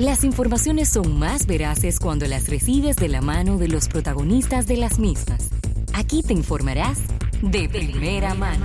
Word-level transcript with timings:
Las 0.00 0.24
informaciones 0.24 0.88
son 0.88 1.16
más 1.18 1.46
veraces 1.46 2.00
cuando 2.00 2.26
las 2.26 2.48
recibes 2.48 2.96
de 2.96 3.10
la 3.10 3.20
mano 3.20 3.58
de 3.58 3.68
los 3.68 3.86
protagonistas 3.86 4.66
de 4.66 4.78
las 4.78 4.98
mismas. 4.98 5.50
Aquí 5.92 6.22
te 6.22 6.32
informarás 6.32 7.02
de 7.42 7.68
primera 7.68 8.32
mano. 8.32 8.64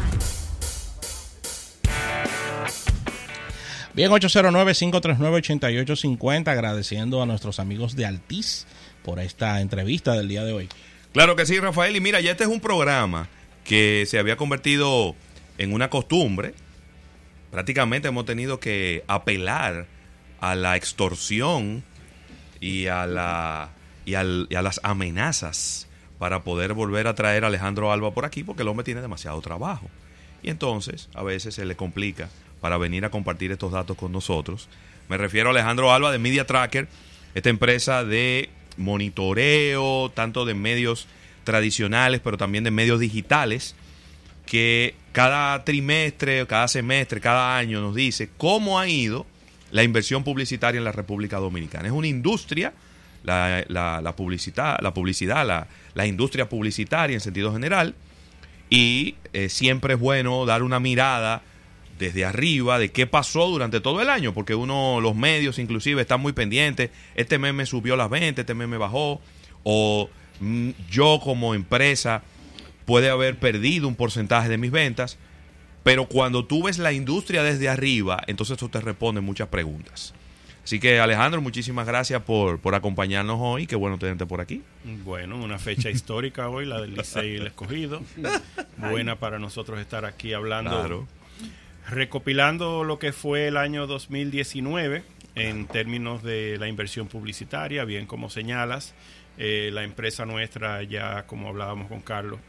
Bien, 3.94 4.10
809-539-8850, 4.12 6.48
agradeciendo 6.48 7.22
a 7.22 7.26
nuestros 7.26 7.60
amigos 7.60 7.98
de 7.98 8.06
Altiz 8.06 8.66
por 9.04 9.20
esta 9.20 9.60
entrevista 9.60 10.14
del 10.14 10.30
día 10.30 10.46
de 10.46 10.54
hoy. 10.54 10.70
Claro 11.12 11.36
que 11.36 11.46
sí, 11.46 11.60
Rafael. 11.60 11.98
Y 11.98 12.00
mira, 12.00 12.22
ya 12.22 12.32
este 12.32 12.46
es 12.46 12.50
un 12.50 12.62
programa 12.62 13.28
que 13.66 14.06
se 14.08 14.20
había 14.20 14.38
convertido 14.38 15.18
en 15.58 15.74
una 15.74 15.90
costumbre. 15.90 16.54
Prácticamente 17.52 18.08
hemos 18.08 18.24
tenido 18.24 18.62
que 18.62 19.04
apelar 19.08 19.94
a 20.42 20.56
la 20.56 20.76
extorsión 20.76 21.84
y 22.60 22.88
a, 22.88 23.06
la, 23.08 23.70
y, 24.06 24.16
al- 24.16 24.48
y 24.50 24.56
a 24.56 24.62
las 24.62 24.80
amenazas 24.84 25.88
para 26.20 26.44
poder 26.44 26.74
volver 26.74 27.08
a 27.08 27.16
traer 27.16 27.44
a 27.44 27.48
Alejandro 27.48 27.92
Alba 27.92 28.12
por 28.14 28.26
aquí 28.26 28.44
porque 28.44 28.62
el 28.62 28.68
hombre 28.70 28.84
tiene 28.84 29.02
demasiado 29.02 29.40
trabajo. 29.42 29.90
Y 30.44 30.50
entonces 30.50 31.10
a 31.14 31.24
veces 31.24 31.56
se 31.56 31.66
le 31.66 31.76
complica 31.76 32.30
para 32.62 32.78
venir 32.78 33.06
a 33.06 33.10
compartir 33.12 33.52
estos 33.52 33.72
datos 33.72 33.98
con 33.98 34.12
nosotros. 34.12 34.70
Me 35.10 35.18
refiero 35.18 35.50
a 35.50 35.52
Alejandro 35.52 35.92
Alba 35.94 36.12
de 36.12 36.20
Media 36.20 36.46
Tracker, 36.48 36.88
esta 37.34 37.50
empresa 37.50 38.04
de 38.04 38.50
monitoreo, 38.78 40.12
tanto 40.14 40.46
de 40.46 40.54
medios 40.54 41.08
tradicionales, 41.44 42.22
pero 42.24 42.38
también 42.38 42.64
de 42.64 42.72
medios 42.72 43.00
digitales, 43.00 43.76
que 44.46 44.96
cada 45.12 45.64
trimestre, 45.64 46.46
cada 46.48 46.68
semestre, 46.68 47.22
cada 47.22 47.58
año 47.58 47.82
nos 47.82 47.96
dice 47.96 48.30
cómo 48.38 48.80
ha 48.80 48.88
ido 48.88 49.26
la 49.76 49.84
inversión 49.84 50.24
publicitaria 50.24 50.78
en 50.78 50.86
la 50.86 50.94
República 50.94 51.38
Dominicana. 51.38 51.88
Es 51.88 51.92
una 51.92 52.08
industria, 52.08 52.72
la, 53.24 53.66
la- 53.68 54.16
publicidad, 54.16 54.78
la, 54.82 54.94
publicidad 54.94 55.46
la, 55.46 55.68
la 55.94 56.06
industria 56.06 56.48
publicitaria 56.48 57.14
en 57.14 57.20
sentido 57.20 57.52
general, 57.52 57.94
y 58.70 59.16
eh, 59.34 59.50
siempre 59.50 59.96
es 59.96 60.00
bueno 60.00 60.46
dar 60.46 60.64
una 60.64 60.80
mirada 60.80 61.42
desde 62.00 62.24
arriba 62.24 62.80
de 62.80 62.90
qué 62.92 63.06
pasó 63.06 63.48
durante 63.48 63.82
todo 63.82 64.02
el 64.02 64.10
año, 64.10 64.34
porque 64.34 64.56
uno, 64.56 65.02
los 65.02 65.14
medios 65.14 65.60
inclusive 65.60 66.02
están 66.02 66.22
muy 66.22 66.32
pendientes, 66.32 66.90
este 67.16 67.38
meme 67.38 67.66
subió 67.66 67.98
las 67.98 68.10
ventas, 68.10 68.44
este 68.44 68.54
meme 68.54 68.78
bajó, 68.78 69.20
o 69.64 70.10
mm, 70.40 70.70
yo 70.90 71.20
como 71.22 71.54
empresa 71.54 72.24
puede 72.86 73.10
haber 73.10 73.38
perdido 73.40 73.90
un 73.90 73.96
porcentaje 73.96 74.48
de 74.48 74.58
mis 74.58 74.72
ventas, 74.72 75.18
pero 75.86 76.08
cuando 76.08 76.44
tú 76.46 76.64
ves 76.64 76.80
la 76.80 76.92
industria 76.94 77.44
desde 77.44 77.70
arriba, 77.70 78.24
entonces 78.26 78.58
eso 78.58 78.70
te 78.70 78.82
responde 78.82 79.22
muchas 79.22 79.50
preguntas. 79.50 80.16
Así 80.64 80.80
que 80.80 81.00
Alejandro, 81.00 81.42
muchísimas 81.42 81.86
gracias 81.86 82.24
por, 82.24 82.58
por 82.60 82.74
acompañarnos 82.74 83.38
hoy, 83.40 83.68
qué 83.68 83.76
bueno 83.76 84.00
tenerte 84.00 84.26
por 84.26 84.42
aquí. 84.42 84.64
Bueno, 85.04 85.38
una 85.38 85.60
fecha 85.60 85.92
histórica 85.92 86.50
hoy, 86.50 86.66
la 86.66 86.82
del 86.82 86.96
Licey 86.96 87.34
y 87.34 87.36
el 87.36 87.46
Escogido. 87.46 88.02
Buena 88.78 89.18
para 89.20 89.38
nosotros 89.38 89.80
estar 89.80 90.06
aquí 90.06 90.34
hablando, 90.34 90.72
Claro. 90.72 91.08
recopilando 91.88 92.84
lo 92.84 92.98
que 92.98 93.14
fue 93.14 93.48
el 93.48 93.58
año 93.58 93.86
2019 93.86 95.04
en 95.36 95.68
términos 95.68 96.24
de 96.24 96.58
la 96.58 96.68
inversión 96.68 97.08
publicitaria, 97.10 97.86
bien 97.86 98.08
como 98.08 98.32
señalas, 98.32 98.96
eh, 99.38 99.70
la 99.72 99.84
empresa 99.84 100.26
nuestra 100.26 100.82
ya, 100.82 101.28
como 101.28 101.48
hablábamos 101.50 101.90
con 101.90 102.02
Carlos, 102.02 102.40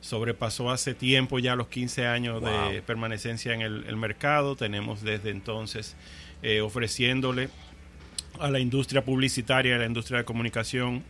sobrepasó 0.00 0.70
hace 0.70 0.94
tiempo 0.94 1.38
ya 1.38 1.56
los 1.56 1.68
15 1.68 2.06
años 2.06 2.42
de 2.42 2.48
Wow. 2.50 2.82
permanencia 2.86 3.32
en 3.54 3.60
el, 3.60 3.84
el 3.86 3.96
mercado. 3.96 4.56
Tenemos 4.56 5.02
desde 5.02 5.30
entonces 5.30 5.96
eh, 6.42 6.60
ofreciéndole 6.60 7.48
a 8.38 8.50
la 8.50 8.58
industria 8.60 9.04
publicitaria, 9.04 9.76
a 9.76 9.78
la 9.78 9.86
industria 9.86 10.18
de 10.18 10.24
comunicación, 10.24 11.02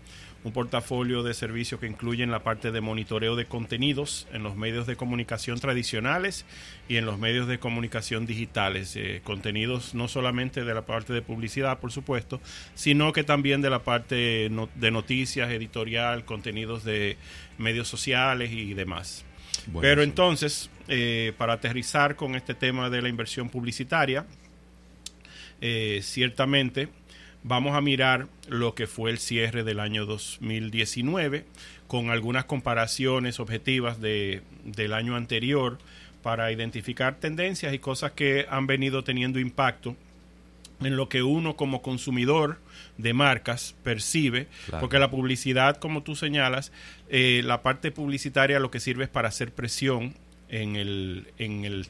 un 0.42 0.52
portafolio 0.52 1.22
de 1.22 1.34
servicios 1.34 1.80
que 1.80 1.86
incluyen 1.86 2.30
la 2.30 2.42
parte 2.42 2.70
de 2.70 2.80
monitoreo 2.80 3.36
de 3.36 3.44
contenidos 3.44 4.26
en 4.32 4.42
los 4.42 4.56
medios 4.56 4.86
de 4.86 4.96
comunicación 4.96 5.60
tradicionales 5.60 6.46
y 6.88 6.96
en 6.96 7.04
los 7.04 7.18
medios 7.18 7.46
de 7.46 7.58
comunicación 7.58 8.24
digitales. 8.24 8.96
Eh, 8.96 9.20
contenidos 9.22 9.94
no 9.94 10.08
solamente 10.08 10.64
de 10.64 10.72
la 10.74 10.86
parte 10.86 11.12
de 11.12 11.20
publicidad, 11.20 11.78
por 11.78 11.92
supuesto, 11.92 12.40
sino 12.74 13.12
que 13.12 13.22
también 13.22 13.60
de 13.60 13.68
la 13.70 13.80
parte 13.84 14.48
no- 14.50 14.70
de 14.76 14.90
noticias, 14.90 15.50
editorial, 15.50 16.24
contenidos 16.24 16.84
de 16.84 17.18
medios 17.58 17.88
sociales 17.88 18.50
y 18.50 18.72
demás. 18.72 19.26
Pero 19.82 20.02
entonces, 20.02 20.70
eh, 20.88 21.34
para 21.36 21.52
aterrizar 21.52 22.16
con 22.16 22.34
este 22.34 22.54
tema 22.54 22.88
de 22.88 23.02
la 23.02 23.10
inversión 23.10 23.50
publicitaria, 23.50 24.24
eh, 25.60 26.00
ciertamente 26.02 26.88
vamos 27.42 27.74
a 27.74 27.80
mirar 27.80 28.26
lo 28.48 28.74
que 28.74 28.86
fue 28.86 29.10
el 29.10 29.18
cierre 29.18 29.64
del 29.64 29.80
año 29.80 30.06
2019 30.06 31.44
con 31.86 32.10
algunas 32.10 32.44
comparaciones 32.44 33.40
objetivas 33.40 34.00
de, 34.00 34.42
del 34.64 34.92
año 34.92 35.16
anterior 35.16 35.78
para 36.22 36.52
identificar 36.52 37.16
tendencias 37.16 37.72
y 37.72 37.78
cosas 37.78 38.12
que 38.12 38.46
han 38.50 38.66
venido 38.66 39.02
teniendo 39.04 39.40
impacto 39.40 39.96
en 40.82 40.96
lo 40.96 41.08
que 41.08 41.22
uno 41.22 41.56
como 41.56 41.82
consumidor 41.82 42.58
de 42.96 43.12
marcas 43.12 43.74
percibe, 43.82 44.46
Claro. 44.66 44.80
porque 44.80 44.98
la 44.98 45.10
publicidad, 45.10 45.76
como 45.76 46.02
tú 46.02 46.16
señalas, 46.16 46.72
eh, 47.08 47.42
la 47.44 47.62
parte 47.62 47.90
publicitaria 47.90 48.58
lo 48.60 48.70
que 48.70 48.80
sirve 48.80 49.04
es 49.04 49.10
para 49.10 49.28
hacer 49.28 49.52
presión 49.52 50.14
en 50.48 50.76
el, 50.76 51.28
en 51.38 51.64
el 51.64 51.86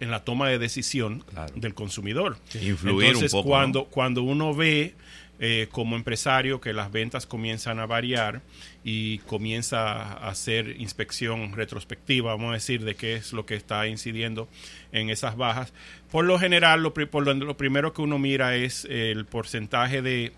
en 0.00 0.10
la 0.10 0.24
toma 0.24 0.48
de 0.48 0.58
decisión 0.58 1.20
Claro. 1.30 1.52
del 1.56 1.74
consumidor. 1.74 2.36
Influir 2.60 3.06
Entonces, 3.08 3.32
un 3.32 3.40
poco. 3.40 3.48
cuando, 3.50 3.78
¿no? 3.80 3.84
cuando 3.86 4.22
uno 4.22 4.54
ve 4.54 4.94
eh, 5.40 5.68
como 5.70 5.94
empresario 5.96 6.60
que 6.60 6.72
las 6.72 6.90
ventas 6.90 7.24
comienzan 7.26 7.78
a 7.78 7.86
variar 7.86 8.42
y 8.82 9.18
comienza 9.18 9.92
a 9.92 10.28
hacer 10.30 10.76
inspección 10.80 11.52
retrospectiva, 11.52 12.32
vamos 12.32 12.50
a 12.50 12.54
decir, 12.54 12.84
de 12.84 12.94
qué 12.96 13.14
es 13.14 13.32
lo 13.32 13.46
que 13.46 13.54
está 13.54 13.86
incidiendo 13.86 14.48
en 14.92 15.10
esas 15.10 15.36
bajas, 15.36 15.72
por 16.10 16.24
lo 16.24 16.38
general, 16.40 16.82
lo, 16.82 16.92
por 16.92 17.24
lo, 17.24 17.34
lo 17.34 17.56
primero 17.56 17.92
que 17.92 18.02
uno 18.02 18.18
mira 18.18 18.56
es 18.56 18.84
el 18.86 19.26
porcentaje 19.26 20.02
de 20.02 20.32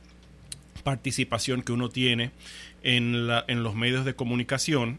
participación 0.83 1.63
que 1.63 1.73
uno 1.73 1.89
tiene 1.89 2.31
en, 2.83 3.27
la, 3.27 3.45
en 3.49 3.63
los 3.63 3.75
medios 3.75 4.05
de 4.05 4.15
comunicación, 4.15 4.99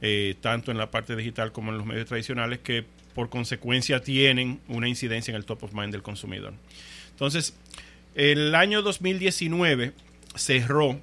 eh, 0.00 0.34
tanto 0.40 0.70
en 0.70 0.78
la 0.78 0.90
parte 0.90 1.16
digital 1.16 1.52
como 1.52 1.70
en 1.72 1.78
los 1.78 1.86
medios 1.86 2.06
tradicionales, 2.06 2.58
que 2.60 2.84
por 3.18 3.30
consecuencia 3.30 4.00
tienen 4.00 4.60
una 4.68 4.86
incidencia 4.86 5.32
en 5.32 5.36
el 5.36 5.44
top 5.44 5.64
of 5.64 5.72
mind 5.72 5.90
del 5.90 6.04
consumidor. 6.04 6.54
Entonces, 7.10 7.52
el 8.14 8.54
año 8.54 8.80
2019 8.80 9.92
cerró 10.36 11.00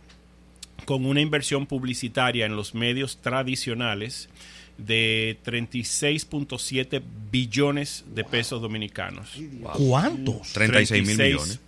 con 0.86 1.06
una 1.06 1.20
inversión 1.20 1.66
publicitaria 1.66 2.46
en 2.46 2.56
los 2.56 2.74
medios 2.74 3.18
tradicionales 3.18 4.30
de 4.78 5.38
36.7 5.44 7.02
billones 7.30 8.06
de 8.08 8.24
pesos 8.24 8.62
dominicanos. 8.62 9.38
¿Cuántos? 9.74 10.54
36 10.54 11.06
mil 11.06 11.18
millones. 11.18 11.60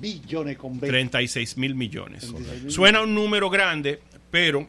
Billones 0.00 0.56
con 0.56 0.78
20. 0.78 0.86
36 0.86 1.56
mil 1.56 1.74
millones. 1.74 2.20
36 2.20 2.62
mil 2.62 2.70
Suena 2.70 3.02
un 3.02 3.12
número 3.12 3.50
grande, 3.50 3.98
pero 4.30 4.68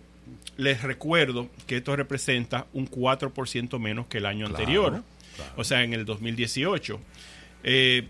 les 0.57 0.81
recuerdo 0.81 1.47
que 1.67 1.77
esto 1.77 1.95
representa 1.95 2.65
un 2.73 2.89
4% 2.89 3.77
menos 3.77 4.07
que 4.07 4.17
el 4.17 4.25
año 4.25 4.47
Claro, 4.47 4.57
anterior, 4.57 5.03
claro. 5.37 5.53
o 5.55 5.63
sea, 5.63 5.83
en 5.83 5.93
el 5.93 6.03
2018. 6.03 6.99
Eh, 7.63 8.07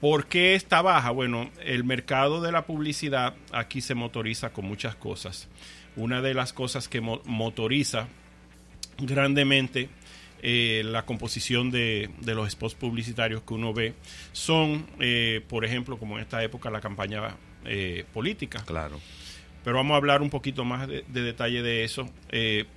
¿Por 0.00 0.26
qué 0.26 0.54
está 0.56 0.82
baja? 0.82 1.10
Bueno, 1.12 1.50
el 1.64 1.84
mercado 1.84 2.40
de 2.40 2.50
la 2.52 2.66
publicidad 2.66 3.34
aquí 3.52 3.80
se 3.80 3.94
motoriza 3.94 4.52
con 4.52 4.64
muchas 4.64 4.94
cosas. 4.96 5.48
Una 5.96 6.20
de 6.22 6.34
las 6.34 6.52
cosas 6.52 6.88
que 6.88 7.00
mo- 7.00 7.22
motoriza 7.24 8.08
grandemente 8.98 9.88
eh, 10.42 10.82
la 10.84 11.04
composición 11.04 11.70
de, 11.70 12.10
de 12.20 12.34
los 12.34 12.50
spots 12.50 12.74
publicitarios 12.74 13.42
que 13.42 13.54
uno 13.54 13.72
ve 13.72 13.94
son, 14.32 14.86
eh, 14.98 15.40
por 15.48 15.64
ejemplo, 15.64 15.98
como 15.98 16.16
en 16.16 16.22
esta 16.22 16.42
época, 16.42 16.68
la 16.70 16.80
campaña 16.80 17.36
eh, 17.64 18.04
política. 18.12 18.64
Claro. 18.66 19.00
Pero 19.62 19.76
vamos 19.76 19.94
a 19.94 19.98
hablar 19.98 20.20
un 20.20 20.30
poquito 20.30 20.64
más 20.64 20.88
de, 20.88 21.04
de 21.06 21.22
detalle 21.22 21.62
de 21.62 21.84
eso, 21.84 22.10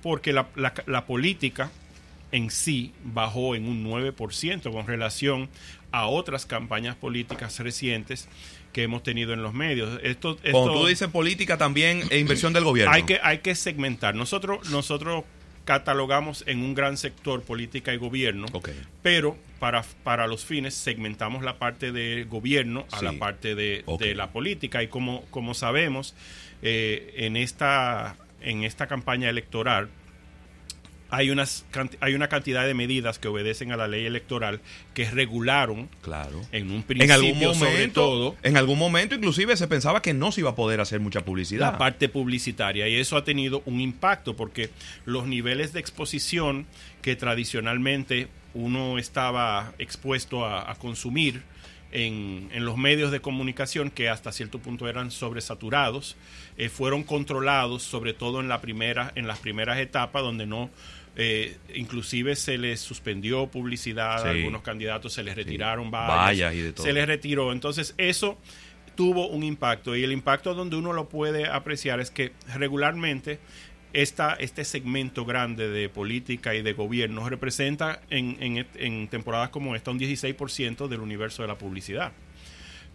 porque 0.00 0.32
la, 0.32 0.46
la- 0.54 0.74
la 0.86 1.06
política 1.06 1.72
en 2.36 2.50
sí 2.50 2.92
bajó 3.04 3.54
en 3.54 3.66
un 3.68 3.84
9% 3.84 4.70
con 4.72 4.86
relación 4.86 5.48
a 5.92 6.06
otras 6.06 6.46
campañas 6.46 6.94
políticas 6.96 7.58
recientes 7.60 8.28
que 8.72 8.82
hemos 8.82 9.02
tenido 9.02 9.32
en 9.32 9.42
los 9.42 9.54
medios. 9.54 9.98
Esto, 10.02 10.36
Cuando 10.36 10.70
esto- 10.70 10.80
tú 10.82 10.86
dices 10.86 11.08
política 11.08 11.56
también 11.56 12.02
e 12.10 12.18
inversión 12.18 12.52
del 12.52 12.64
gobierno. 12.64 12.92
hay 12.92 13.04
que, 13.04 13.18
hay 13.22 13.38
que 13.38 13.54
segmentar. 13.54 14.14
Nosotros, 14.14 14.68
nosotros 14.70 15.24
catalogamos 15.64 16.44
en 16.46 16.60
un 16.60 16.74
gran 16.74 16.96
sector 16.96 17.42
política 17.42 17.92
y 17.92 17.96
gobierno, 17.96 18.46
pero 19.02 19.36
para, 19.58 19.82
para 20.04 20.26
los 20.28 20.44
fines 20.44 20.74
segmentamos 20.74 21.42
la 21.42 21.58
parte 21.58 21.90
de 21.90 22.24
gobierno 22.24 22.86
a 22.92 22.98
Sí. 23.00 23.04
la 23.04 23.12
parte 23.14 23.54
de, 23.54 23.84
de 23.98 24.14
la 24.14 24.30
política. 24.30 24.82
Y 24.82 24.88
como, 24.88 25.22
como 25.30 25.54
sabemos, 25.54 26.14
eh, 26.62 27.14
en, 27.16 27.36
esta, 27.36 28.16
en 28.42 28.62
esta 28.62 28.86
campaña 28.86 29.28
electoral 29.28 29.88
hay, 31.10 31.30
unas, 31.30 31.64
hay 32.00 32.14
una 32.14 32.28
cantidad 32.28 32.66
de 32.66 32.74
medidas 32.74 33.18
que 33.18 33.28
obedecen 33.28 33.72
a 33.72 33.76
la 33.76 33.86
ley 33.88 34.06
electoral 34.06 34.60
que 34.94 35.08
regularon 35.10 35.88
Claro. 36.02 36.42
en 36.52 36.70
un 36.70 36.76
En 36.76 36.82
principio 36.82 37.14
algún 37.14 37.38
momento, 37.38 37.54
sobre 37.54 37.88
todo 37.88 38.36
en 38.42 38.56
algún 38.56 38.78
momento 38.78 39.14
inclusive 39.14 39.56
se 39.56 39.68
pensaba 39.68 40.02
que 40.02 40.14
no 40.14 40.32
se 40.32 40.40
iba 40.40 40.50
a 40.50 40.54
poder 40.54 40.80
hacer 40.80 41.00
mucha 41.00 41.24
publicidad. 41.24 41.72
la 41.72 41.78
parte 41.78 42.08
publicitaria 42.08 42.88
y 42.88 42.96
eso 42.96 43.16
ha 43.16 43.24
tenido 43.24 43.62
un 43.66 43.80
impacto 43.80 44.34
porque 44.36 44.70
los 45.04 45.26
niveles 45.26 45.72
de 45.72 45.80
exposición 45.80 46.66
que 47.02 47.14
tradicionalmente 47.16 48.28
uno 48.54 48.98
estaba 48.98 49.72
expuesto 49.78 50.44
a, 50.44 50.70
a 50.70 50.74
consumir 50.76 51.42
en, 51.96 52.50
en 52.52 52.64
los 52.66 52.76
medios 52.76 53.10
de 53.10 53.20
comunicación 53.20 53.90
que 53.90 54.08
hasta 54.10 54.30
cierto 54.30 54.58
punto 54.58 54.86
eran 54.88 55.10
sobresaturados 55.10 56.16
eh, 56.58 56.68
fueron 56.68 57.02
controlados 57.04 57.82
sobre 57.82 58.12
todo 58.12 58.40
en 58.40 58.48
la 58.48 58.60
primera 58.60 59.12
en 59.14 59.26
las 59.26 59.38
primeras 59.38 59.78
etapas 59.78 60.22
donde 60.22 60.44
no 60.46 60.68
eh, 61.16 61.56
inclusive 61.74 62.36
se 62.36 62.58
les 62.58 62.80
suspendió 62.80 63.46
publicidad 63.46 64.20
Sí. 64.22 64.28
a 64.28 64.30
algunos 64.32 64.60
candidatos 64.62 65.14
se 65.14 65.22
les 65.22 65.34
retiraron 65.34 65.90
vallas, 65.90 66.18
Vallas 66.26 66.54
y 66.54 66.60
de 66.60 66.72
todo. 66.74 66.84
se 66.84 66.92
les 66.92 67.06
retiró 67.06 67.52
entonces 67.52 67.94
eso 67.96 68.36
tuvo 68.94 69.28
un 69.28 69.42
impacto 69.42 69.96
y 69.96 70.04
el 70.04 70.12
impacto 70.12 70.54
donde 70.54 70.76
uno 70.76 70.92
lo 70.92 71.08
puede 71.08 71.46
apreciar 71.48 72.00
es 72.00 72.10
que 72.10 72.32
regularmente 72.54 73.38
esta, 74.02 74.34
este 74.34 74.64
segmento 74.64 75.24
grande 75.24 75.68
de 75.68 75.88
política 75.88 76.54
y 76.54 76.62
de 76.62 76.72
gobierno 76.74 77.28
representa 77.28 78.00
en, 78.10 78.36
en 78.74 79.08
temporadas 79.08 79.50
como 79.50 79.74
esta 79.74 79.90
un 79.90 79.98
16% 79.98 80.88
del 80.88 81.00
universo 81.00 81.42
de 81.42 81.48
la 81.48 81.56
publicidad. 81.58 82.12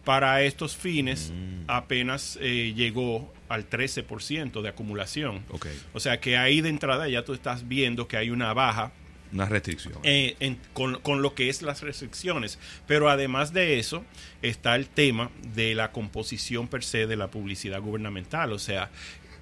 Para 0.03 0.41
estos 0.41 0.75
fines 0.75 1.31
apenas 1.67 2.37
eh, 2.41 2.73
llegó 2.75 3.31
al 3.49 3.69
13% 3.69 4.61
de 4.61 4.69
acumulación. 4.69 5.43
Ok. 5.49 5.67
O 5.93 5.99
sea 5.99 6.19
que 6.19 6.37
ahí 6.37 6.61
de 6.61 6.69
entrada 6.69 7.07
ya 7.07 7.23
tú 7.23 7.33
estás 7.33 7.67
viendo 7.67 8.07
que 8.07 8.17
hay 8.17 8.31
una 8.31 8.51
baja 8.53 8.91
Una 9.31 9.45
restricción. 9.45 9.93
eh, 10.01 10.35
en- 10.39 10.57
con, 10.73 10.99
con 11.01 11.21
lo 11.21 11.35
que 11.35 11.49
es 11.49 11.61
las 11.61 11.81
restricciones. 11.81 12.57
Pero 12.87 13.09
además 13.11 13.53
de 13.53 13.77
eso 13.77 14.03
está 14.41 14.75
el 14.75 14.87
tema 14.87 15.29
de 15.53 15.75
la 15.75 15.91
composición 15.91 16.67
per 16.67 16.83
se 16.83 17.05
de 17.05 17.15
la 17.15 17.27
publicidad 17.29 17.79
gubernamental. 17.79 18.53
O 18.53 18.59
sea, 18.59 18.89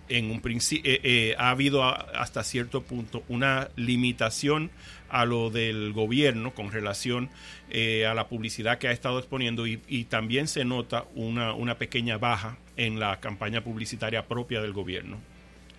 en 0.09 0.31
un 0.31 0.41
principio 0.41 0.91
ha 1.37 1.49
habido 1.51 1.83
a- 1.83 1.93
hasta 2.15 2.43
cierto 2.43 2.81
punto 2.83 3.23
una 3.29 3.69
limitación 3.75 4.71
a 5.09 5.25
lo 5.25 5.49
del 5.49 5.91
gobierno 5.93 6.53
con 6.53 6.71
relación 6.71 7.29
eh, 7.71 8.05
a 8.05 8.13
la 8.13 8.27
publicidad 8.27 8.77
que 8.77 8.87
ha 8.87 8.91
estado 8.91 9.17
exponiendo 9.19 9.65
y, 9.65 9.81
y 9.87 10.03
también 10.05 10.47
se 10.47 10.65
nota 10.65 11.05
una, 11.15 11.53
una 11.53 11.77
pequeña 11.77 12.17
baja 12.17 12.57
en 12.77 12.99
la 12.99 13.19
campaña 13.19 13.63
publicitaria 13.63 14.27
propia 14.27 14.61
del 14.61 14.73
gobierno. 14.73 15.17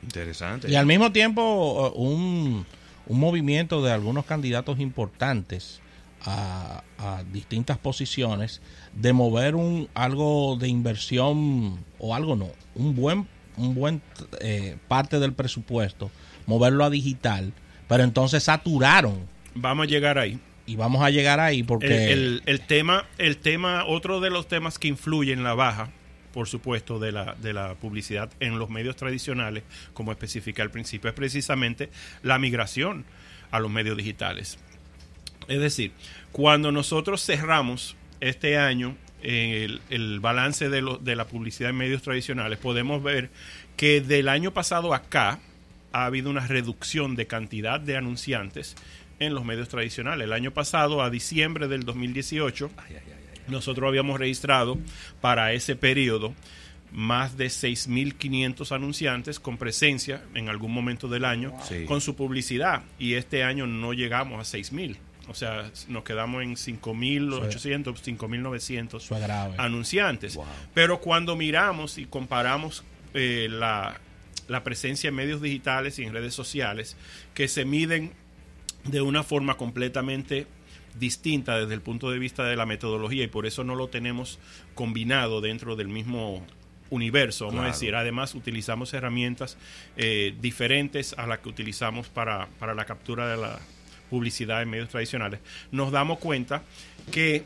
Interesante. 0.02 0.70
Y 0.70 0.74
al 0.76 0.86
mismo 0.86 1.12
tiempo, 1.12 1.92
uh, 1.94 2.02
un, 2.02 2.66
un 3.06 3.20
movimiento 3.20 3.82
de 3.82 3.92
algunos 3.92 4.24
candidatos 4.24 4.80
importantes 4.80 5.80
a, 6.22 6.82
a 6.98 7.22
distintas 7.32 7.78
posiciones 7.78 8.60
de 8.94 9.12
mover 9.12 9.54
un 9.54 9.88
algo 9.94 10.56
de 10.58 10.68
inversión 10.68 11.78
o 11.98 12.14
algo 12.14 12.34
no, 12.36 12.48
un 12.74 12.94
buen 12.96 13.26
un 13.60 13.74
buen 13.74 14.02
eh, 14.40 14.76
parte 14.88 15.18
del 15.18 15.32
presupuesto, 15.32 16.10
moverlo 16.46 16.84
a 16.84 16.90
digital, 16.90 17.52
pero 17.88 18.02
entonces 18.04 18.42
saturaron 18.44 19.28
Vamos 19.54 19.84
a 19.86 19.90
llegar 19.90 20.18
ahí. 20.18 20.38
y 20.66 20.76
vamos 20.76 21.02
a 21.02 21.10
llegar 21.10 21.40
ahí 21.40 21.60
El, 21.60 21.66
porque 21.66 22.12
el- 22.12 22.42
el 22.46 22.60
tema, 22.60 23.06
el 23.18 23.36
tema, 23.36 23.84
otro 23.86 24.20
de 24.20 24.30
los 24.30 24.46
temas 24.48 24.78
que 24.78 24.88
influye 24.88 25.32
en 25.32 25.42
la 25.42 25.54
baja, 25.54 25.90
por 26.32 26.46
supuesto, 26.46 26.98
de 27.00 27.10
la, 27.12 27.34
de 27.42 27.52
la 27.52 27.74
publicidad 27.74 28.30
en 28.38 28.58
los 28.58 28.70
medios 28.70 28.94
tradicionales, 28.96 29.64
como 29.94 30.12
especifica 30.12 30.62
al 30.62 30.70
principio, 30.70 31.10
es 31.10 31.14
precisamente 31.16 31.90
la 32.22 32.38
migración 32.38 33.04
a 33.50 33.58
los 33.58 33.70
medios 33.70 33.96
digitales. 33.96 34.58
Es 35.48 35.58
decir, 35.60 35.90
cuando 36.30 36.70
nosotros 36.70 37.24
cerramos 37.26 37.96
este 38.20 38.56
año 38.58 38.94
el, 39.22 39.80
el 39.90 40.20
balance 40.20 40.68
de, 40.68 40.82
lo- 40.82 40.98
de 40.98 41.16
la 41.16 41.26
publicidad 41.26 41.70
en 41.70 41.76
medios 41.76 42.02
tradicionales, 42.02 42.58
podemos 42.58 43.02
ver 43.02 43.30
que 43.76 44.00
del 44.00 44.28
año 44.28 44.52
pasado 44.52 44.94
acá 44.94 45.38
ha 45.92 46.04
habido 46.06 46.30
una 46.30 46.46
reducción 46.46 47.16
de 47.16 47.26
cantidad 47.26 47.80
de 47.80 47.96
anunciantes 47.96 48.76
en 49.18 49.34
los 49.34 49.44
medios 49.44 49.68
tradicionales. 49.68 50.24
El 50.26 50.32
año 50.32 50.50
pasado, 50.52 51.02
a 51.02 51.10
diciembre 51.10 51.68
del 51.68 51.82
2018, 51.84 52.70
nosotros 53.48 53.88
habíamos 53.88 54.18
registrado 54.18 54.78
para 55.20 55.52
ese 55.52 55.76
periodo 55.76 56.34
más 56.92 57.36
de 57.36 57.46
6.500 57.46 58.72
anunciantes 58.74 59.38
con 59.40 59.58
presencia 59.58 60.22
en 60.34 60.48
algún 60.48 60.72
momento 60.72 61.08
del 61.08 61.24
año 61.24 61.52
Sí. 61.68 61.84
con 61.84 62.00
su 62.00 62.16
publicidad 62.16 62.82
y 62.98 63.14
este 63.14 63.44
año 63.44 63.66
no 63.66 63.92
llegamos 63.92 64.38
a 64.54 64.58
6.000. 64.58 64.96
O 65.30 65.34
sea, 65.34 65.70
nos 65.88 66.02
quedamos 66.04 66.42
en 66.42 66.56
5.800, 66.56 67.84
5.900 68.18 68.96
eso 68.96 69.14
es 69.14 69.22
grave. 69.22 69.54
anunciantes. 69.58 70.34
Wow. 70.34 70.44
Pero 70.74 71.00
cuando 71.00 71.36
miramos 71.36 71.98
y 71.98 72.06
comparamos 72.06 72.84
eh, 73.14 73.48
la, 73.50 74.00
la 74.48 74.64
presencia 74.64 75.08
en 75.08 75.14
medios 75.14 75.40
digitales 75.40 75.98
y 75.98 76.04
en 76.04 76.12
redes 76.12 76.34
sociales, 76.34 76.96
que 77.34 77.48
se 77.48 77.64
miden 77.64 78.12
de 78.84 79.00
una 79.02 79.22
forma 79.22 79.56
completamente 79.56 80.46
distinta 80.98 81.58
desde 81.58 81.74
el 81.74 81.80
punto 81.82 82.10
de 82.10 82.18
vista 82.18 82.44
de 82.44 82.56
la 82.56 82.66
metodología 82.66 83.22
y 83.24 83.28
por 83.28 83.46
eso 83.46 83.62
no 83.62 83.76
lo 83.76 83.88
tenemos 83.88 84.38
combinado 84.74 85.40
dentro 85.40 85.76
del 85.76 85.86
mismo 85.88 86.44
universo, 86.88 87.44
vamos 87.44 87.60
Claro. 87.60 87.68
a 87.68 87.72
decir. 87.72 87.94
Además, 87.94 88.34
utilizamos 88.34 88.92
herramientas 88.94 89.56
eh, 89.96 90.34
diferentes 90.40 91.12
a 91.16 91.26
las 91.28 91.38
que 91.38 91.48
utilizamos 91.48 92.08
para, 92.08 92.48
para 92.58 92.74
la 92.74 92.84
captura 92.84 93.28
de 93.28 93.36
la 93.36 93.60
publicidad 94.10 94.60
en 94.62 94.68
medios 94.70 94.88
tradicionales. 94.90 95.40
Nos 95.70 95.92
damos 95.92 96.18
cuenta 96.18 96.62
que 97.12 97.44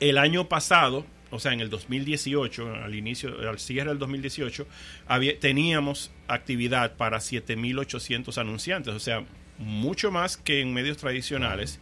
el 0.00 0.18
año 0.18 0.48
pasado, 0.48 1.04
o 1.30 1.38
sea, 1.38 1.52
en 1.52 1.60
el 1.60 1.70
2018, 1.70 2.74
al 2.74 2.94
inicio, 2.94 3.48
al 3.48 3.58
cierre 3.58 3.90
del 3.90 3.98
2018, 3.98 4.66
había, 5.06 5.38
teníamos 5.38 6.10
actividad 6.26 6.96
para 6.96 7.18
7.800 7.18 8.38
anunciantes, 8.38 8.94
o 8.94 9.00
sea, 9.00 9.24
mucho 9.58 10.10
más 10.10 10.36
que 10.36 10.60
en 10.60 10.72
medios 10.72 10.96
tradicionales. 10.96 11.80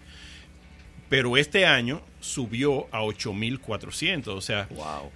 Pero 1.09 1.37
este 1.37 1.67
año 1.67 2.03
subió 2.21 2.89
a 2.93 3.03
8.400, 3.03 4.29
o 4.29 4.41
sea, 4.41 4.67
Wow. 4.71 5.13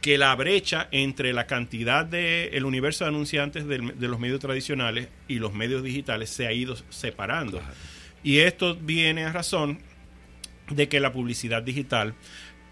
que 0.00 0.16
la 0.16 0.34
brecha 0.34 0.88
entre 0.92 1.32
la 1.34 1.46
cantidad 1.46 2.06
de 2.06 2.48
el 2.54 2.64
universo 2.64 3.04
de 3.04 3.08
anunciantes 3.08 3.66
del- 3.66 3.98
de, 3.98 4.08
los 4.08 4.18
medios 4.20 4.40
tradicionales 4.40 5.08
y 5.28 5.38
los 5.40 5.52
medios 5.52 5.82
digitales 5.82 6.30
se 6.30 6.46
ha 6.46 6.52
ido 6.52 6.76
separando. 6.88 7.60
Y 8.26 8.40
esto 8.40 8.74
viene 8.74 9.22
a 9.24 9.30
razón 9.30 9.78
de 10.68 10.88
que 10.88 10.98
la 10.98 11.12
publicidad 11.12 11.62
digital 11.62 12.14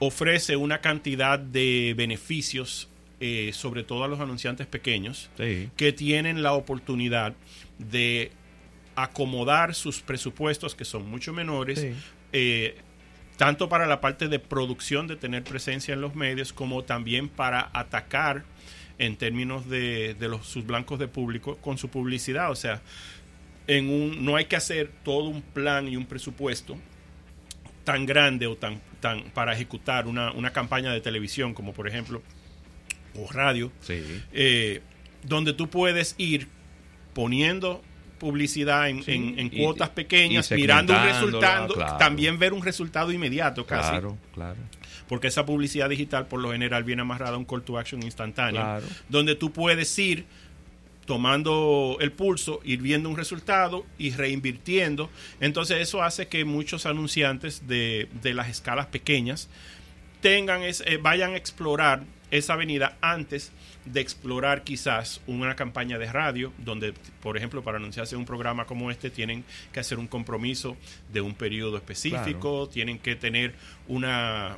ofrece 0.01 0.57
una 0.57 0.81
cantidad 0.81 1.39
de 1.39 1.95
beneficios, 1.97 2.89
eh, 3.21 3.53
sobre 3.53 3.85
todo 3.85 4.03
a 4.03 4.09
los 4.09 4.19
anunciantes 4.19 4.67
pequeños, 4.67 5.31
Sí. 5.37 5.71
que 5.77 5.93
tienen 5.93 6.43
la 6.43 6.55
oportunidad 6.55 7.35
de 7.79 8.33
acomodar 8.97 9.77
sus 9.77 10.01
presupuestos, 10.01 10.75
que 10.75 10.85
son 10.85 11.09
mucho 11.09 11.33
menores, 11.33 11.81
Sí. 11.81 11.93
eh, 12.33 12.77
tanto 13.37 13.69
para 13.69 13.87
la 13.87 14.01
parte 14.01 14.27
de 14.27 14.41
producción, 14.41 15.07
de 15.07 15.15
tener 15.15 15.45
presencia 15.45 15.95
en 15.95 16.01
los 16.01 16.17
medios, 16.17 16.53
como 16.53 16.83
también 16.83 17.29
para 17.29 17.71
atacar 17.75 18.43
en 18.99 19.15
términos 19.17 19.69
de, 19.69 20.15
de 20.15 20.29
los, 20.29 20.47
sus 20.49 20.67
blancos 20.67 20.99
de 20.99 21.07
público 21.07 21.57
con 21.59 21.79
su 21.79 21.89
publicidad. 21.91 22.51
O 22.51 22.57
sea, 22.57 22.83
en 23.67 23.89
un, 23.89 24.25
no 24.25 24.37
hay 24.37 24.45
que 24.47 24.57
hacer 24.57 24.91
todo 25.05 25.25
un 25.29 25.41
plan 25.43 25.89
y 25.89 25.97
un 25.97 26.07
presupuesto 26.07 26.77
tan 27.85 28.07
grande 28.07 28.47
o 28.47 28.57
tan, 28.57 28.81
tan 29.01 29.25
para 29.31 29.53
ejecutar 29.53 30.07
una, 30.07 30.33
una 30.33 30.53
campaña 30.53 30.93
de 30.93 31.01
televisión, 31.01 31.55
como 31.55 31.73
por 31.73 31.87
ejemplo, 31.89 32.23
o 33.17 33.31
radio, 33.31 33.71
Sí. 33.81 34.03
eh, 34.33 34.81
donde 35.23 35.53
tú 35.53 35.69
puedes 35.69 36.15
ir 36.19 36.49
poniendo 37.15 37.83
publicidad 38.19 38.89
en, 38.89 39.03
Sí, 39.03 39.13
en- 39.13 39.39
en 39.39 39.47
y- 39.53 39.59
cuotas 39.63 39.91
pequeñas, 39.91 40.51
mirando 40.53 40.95
un 40.95 41.03
resultado, 41.03 41.75
claro. 41.75 41.97
también 41.99 42.39
ver 42.39 42.53
un 42.53 42.63
resultado 42.63 43.13
inmediato 43.13 43.67
casi, 43.67 43.91
Claro, 43.91 44.17
claro. 44.33 44.57
porque 45.09 45.27
esa 45.29 45.45
publicidad 45.45 45.89
digital 45.91 46.27
por 46.27 46.41
lo 46.41 46.53
general 46.53 46.85
viene 46.85 47.03
amarrada 47.03 47.35
a 47.35 47.39
un 47.39 47.45
call 47.45 47.63
to 47.63 47.77
action 47.79 48.03
instantáneo, 48.03 48.61
Claro. 48.63 48.87
donde 49.09 49.35
tú 49.35 49.53
puedes 49.53 49.97
ir 49.99 50.25
tomando 51.07 51.99
el 52.01 52.13
pulso, 52.13 52.61
ir 52.65 52.81
viendo 52.81 53.09
un 53.09 53.17
resultado 53.17 53.85
y 53.99 54.11
reinvirtiendo. 54.13 55.11
Entonces 55.41 55.79
eso 55.81 56.03
hace 56.03 56.29
que 56.29 56.45
muchos 56.45 56.87
anunciantes 56.87 57.67
de, 57.67 58.09
de 58.23 58.35
las 58.35 58.49
escalas 58.49 58.87
pequeñas 58.87 59.49
tengan 60.21 60.63
es- 60.63 60.83
eh, 60.87 60.99
vayan 61.01 61.33
a 61.35 61.37
explorar 61.37 62.03
esa 62.31 62.55
avenida 62.55 62.97
antes 63.01 63.53
de 63.85 64.01
explorar 64.01 64.65
quizás 64.65 65.21
una 65.27 65.55
campaña 65.55 65.99
de 65.99 66.11
radio, 66.11 66.53
donde, 66.59 66.95
por 67.23 67.37
ejemplo, 67.37 67.63
para 67.63 67.77
anunciarse 67.77 68.17
un 68.17 68.25
programa 68.25 68.65
como 68.65 68.91
este, 68.91 69.11
tienen 69.11 69.45
que 69.73 69.81
hacer 69.81 69.99
un 69.99 70.09
compromiso 70.09 70.77
de 71.13 71.21
un 71.21 71.35
periodo 71.35 71.77
específico, 71.77 72.69
tienen 72.73 72.99
que 72.99 73.15
tener 73.15 73.55
una, 73.87 74.57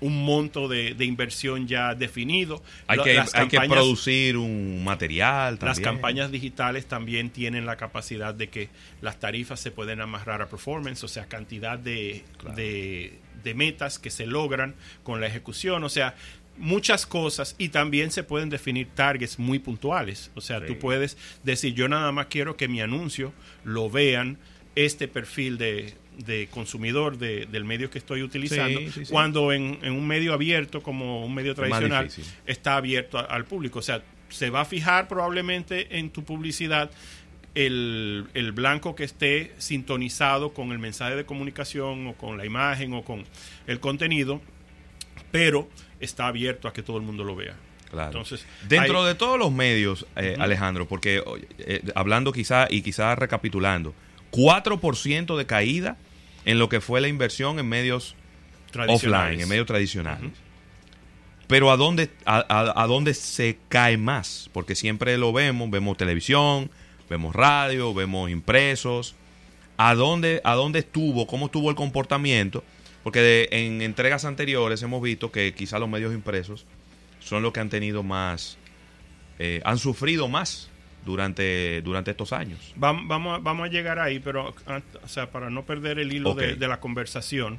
un 0.00 0.24
monto 0.24 0.68
de, 0.68 0.94
de 0.94 1.04
inversión 1.04 1.66
ya 1.66 1.94
definido. 1.94 2.62
Hay, 2.86 2.98
que, 3.00 3.14
las 3.14 3.34
hay 3.34 3.48
que 3.48 3.58
producir 3.60 4.36
un 4.36 4.84
material 4.84 5.58
también. 5.58 5.68
las 5.68 5.80
campañas 5.80 6.30
digitales 6.30 6.86
también 6.86 7.30
tienen 7.30 7.66
la 7.66 7.76
capacidad 7.76 8.34
de 8.34 8.48
que 8.48 8.68
las 9.00 9.18
tarifas 9.20 9.60
se 9.60 9.70
pueden 9.70 10.00
amarrar 10.00 10.42
a 10.42 10.48
performance, 10.48 11.02
o 11.04 11.08
sea, 11.08 11.26
cantidad 11.26 11.78
de, 11.78 12.24
de, 12.54 13.18
de 13.42 13.54
metas 13.54 13.98
que 13.98 14.10
se 14.10 14.26
logran 14.26 14.74
con 15.02 15.20
la 15.20 15.26
ejecución, 15.26 15.82
o 15.84 15.88
sea, 15.88 16.14
muchas 16.58 17.04
cosas 17.06 17.54
y 17.58 17.68
también 17.68 18.10
se 18.10 18.22
pueden 18.22 18.48
definir 18.48 18.88
targets 18.94 19.38
muy 19.38 19.58
puntuales, 19.58 20.30
o 20.34 20.40
sea, 20.40 20.60
Sí. 20.60 20.66
tú 20.68 20.78
puedes 20.78 21.16
decir, 21.44 21.74
yo 21.74 21.88
nada 21.88 22.12
más 22.12 22.26
quiero 22.26 22.56
que 22.56 22.66
mi 22.68 22.80
anuncio 22.80 23.32
lo 23.64 23.90
vean 23.90 24.38
este 24.74 25.08
perfil 25.08 25.58
de, 25.58 25.94
de 26.16 26.48
consumidor 26.50 27.18
de- 27.18 27.46
del 27.46 27.64
medio 27.64 27.90
que 27.90 27.98
estoy 27.98 28.22
utilizando, 28.22 28.78
Sí, 28.80 28.90
sí, 28.90 29.04
sí. 29.06 29.12
cuando 29.12 29.52
en, 29.52 29.78
en 29.82 29.92
un 29.92 30.06
medio 30.06 30.32
abierto 30.32 30.82
como 30.82 31.24
un 31.24 31.34
medio 31.34 31.54
tradicional 31.54 32.08
está 32.46 32.76
abierto 32.76 33.18
a- 33.18 33.22
al 33.22 33.44
público. 33.44 33.80
O 33.80 33.82
sea, 33.82 34.02
se 34.28 34.50
va 34.50 34.62
a 34.62 34.64
fijar 34.64 35.08
probablemente 35.08 35.98
en 35.98 36.10
tu 36.10 36.24
publicidad 36.24 36.90
el, 37.54 38.26
el 38.34 38.52
blanco 38.52 38.94
que 38.94 39.04
esté 39.04 39.52
sintonizado 39.58 40.52
con 40.52 40.72
el 40.72 40.78
mensaje 40.78 41.16
de 41.16 41.24
comunicación 41.24 42.06
o 42.06 42.14
con 42.14 42.36
la 42.36 42.44
imagen 42.44 42.92
o 42.92 43.02
con 43.02 43.24
el 43.66 43.80
contenido, 43.80 44.40
pero 45.30 45.68
está 46.00 46.26
abierto 46.26 46.68
a 46.68 46.72
que 46.72 46.82
todo 46.82 46.96
el 46.98 47.02
mundo 47.02 47.24
lo 47.24 47.34
vea. 47.36 47.56
Claro. 47.90 48.08
Entonces, 48.08 48.44
Dentro 48.68 49.02
hay- 49.02 49.08
de 49.08 49.14
todos 49.14 49.38
los 49.38 49.52
medios, 49.52 50.06
eh, 50.16 50.36
Alejandro, 50.38 50.86
porque 50.88 51.22
eh, 51.58 51.82
hablando 51.94 52.32
quizá 52.32 52.66
y 52.68 52.82
quizá 52.82 53.14
recapitulando, 53.14 53.94
4% 54.32 55.36
de 55.36 55.46
caída 55.46 55.96
en 56.46 56.58
lo 56.58 56.68
que 56.70 56.80
fue 56.80 57.02
la 57.02 57.08
inversión 57.08 57.58
en 57.58 57.68
medios 57.68 58.14
offline, 58.72 59.40
en 59.42 59.48
medios 59.48 59.66
tradicionales. 59.66 60.32
Pero 61.46 61.70
¿a 61.70 61.76
dónde, 61.76 62.10
a, 62.24 62.38
a- 62.48 62.82
a 62.82 62.86
dónde 62.86 63.14
se 63.14 63.58
cae 63.68 63.96
más? 63.98 64.50
Porque 64.52 64.74
siempre 64.74 65.16
lo 65.18 65.32
vemos, 65.32 65.70
vemos 65.70 65.96
televisión, 65.96 66.70
vemos 67.08 67.34
radio, 67.34 67.92
vemos 67.94 68.30
impresos. 68.30 69.14
¿A 69.76 69.94
dónde, 69.94 70.40
a 70.42 70.54
dónde 70.54 70.78
estuvo? 70.80 71.26
¿Cómo 71.26 71.46
estuvo 71.46 71.68
el 71.70 71.76
comportamiento? 71.76 72.64
Porque 73.04 73.20
de- 73.20 73.48
en 73.52 73.82
entregas 73.82 74.24
anteriores 74.24 74.82
hemos 74.82 75.00
visto 75.02 75.30
que 75.30 75.52
quizá 75.54 75.78
los 75.78 75.88
medios 75.88 76.12
impresos 76.14 76.64
son 77.20 77.42
los 77.42 77.52
que 77.52 77.60
han 77.60 77.68
tenido 77.70 78.02
más, 78.02 78.56
eh, 79.38 79.60
han 79.64 79.78
sufrido 79.78 80.26
más 80.28 80.70
durante, 81.06 81.80
durante 81.80 82.10
estos 82.10 82.32
años. 82.34 82.58
Vam- 82.78 83.06
Vamos, 83.08 83.38
a- 83.38 83.38
vamos 83.38 83.66
a 83.68 83.70
llegar 83.70 83.98
ahí, 83.98 84.18
pero 84.18 84.54
ah, 84.66 84.80
o 85.02 85.08
sea, 85.08 85.30
para 85.30 85.48
no 85.48 85.64
perder 85.64 85.98
el 85.98 86.12
hilo 86.12 86.34
de, 86.34 86.56
la 86.68 86.80
conversación, 86.80 87.58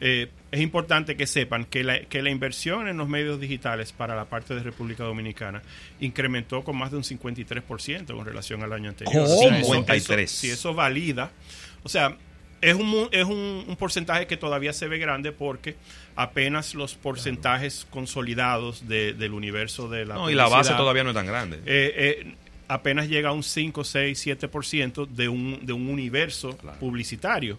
eh, 0.00 0.28
es 0.50 0.60
importante 0.60 1.16
que 1.16 1.26
sepan 1.26 1.64
que 1.66 1.84
la, 1.84 2.00
que 2.00 2.22
la 2.22 2.30
inversión 2.30 2.88
en 2.88 2.96
los 2.96 3.08
medios 3.08 3.38
digitales 3.40 3.92
para 3.92 4.16
la 4.16 4.24
parte 4.24 4.54
de 4.54 4.62
República 4.62 5.04
Dominicana 5.04 5.62
incrementó 6.00 6.64
con 6.64 6.76
más 6.76 6.90
de 6.90 6.96
un 6.96 7.02
53% 7.04 8.06
con 8.16 8.24
relación 8.24 8.62
al 8.62 8.72
año 8.72 8.88
anterior. 8.90 9.24
¿Cómo? 9.24 9.34
O 9.36 9.38
sea, 9.48 9.58
eso- 9.58 9.72
53. 9.74 10.30
eso- 10.32 10.40
si 10.40 10.50
eso 10.50 10.74
valida, 10.74 11.30
o 11.82 11.88
sea, 11.88 12.16
es 12.60 12.74
un, 12.74 12.86
mu- 12.86 13.08
es 13.12 13.24
un, 13.24 13.64
un 13.68 13.76
porcentaje 13.76 14.26
que 14.26 14.36
todavía 14.38 14.72
se 14.72 14.88
ve 14.88 14.98
grande 14.98 15.32
porque 15.32 15.76
apenas 16.16 16.74
los 16.74 16.94
porcentajes 16.94 17.86
consolidados 17.90 18.88
de- 18.88 19.12
del 19.12 19.32
universo 19.34 19.88
de 19.88 20.06
la 20.06 20.14
No, 20.14 20.30
y 20.30 20.34
la 20.34 20.48
base 20.48 20.72
todavía 20.74 21.04
no 21.04 21.10
es 21.10 21.16
tan 21.16 21.26
grande. 21.26 21.58
eh, 21.66 22.22
eh, 22.26 22.34
apenas 22.68 23.08
llega 23.08 23.30
a 23.30 23.32
un 23.32 23.42
5, 23.42 23.84
6, 23.84 24.26
7% 24.26 25.06
de 25.08 25.28
un, 25.28 25.60
de 25.64 25.72
un 25.72 25.88
universo 25.88 26.56
Claro. 26.56 26.78
publicitario. 26.78 27.58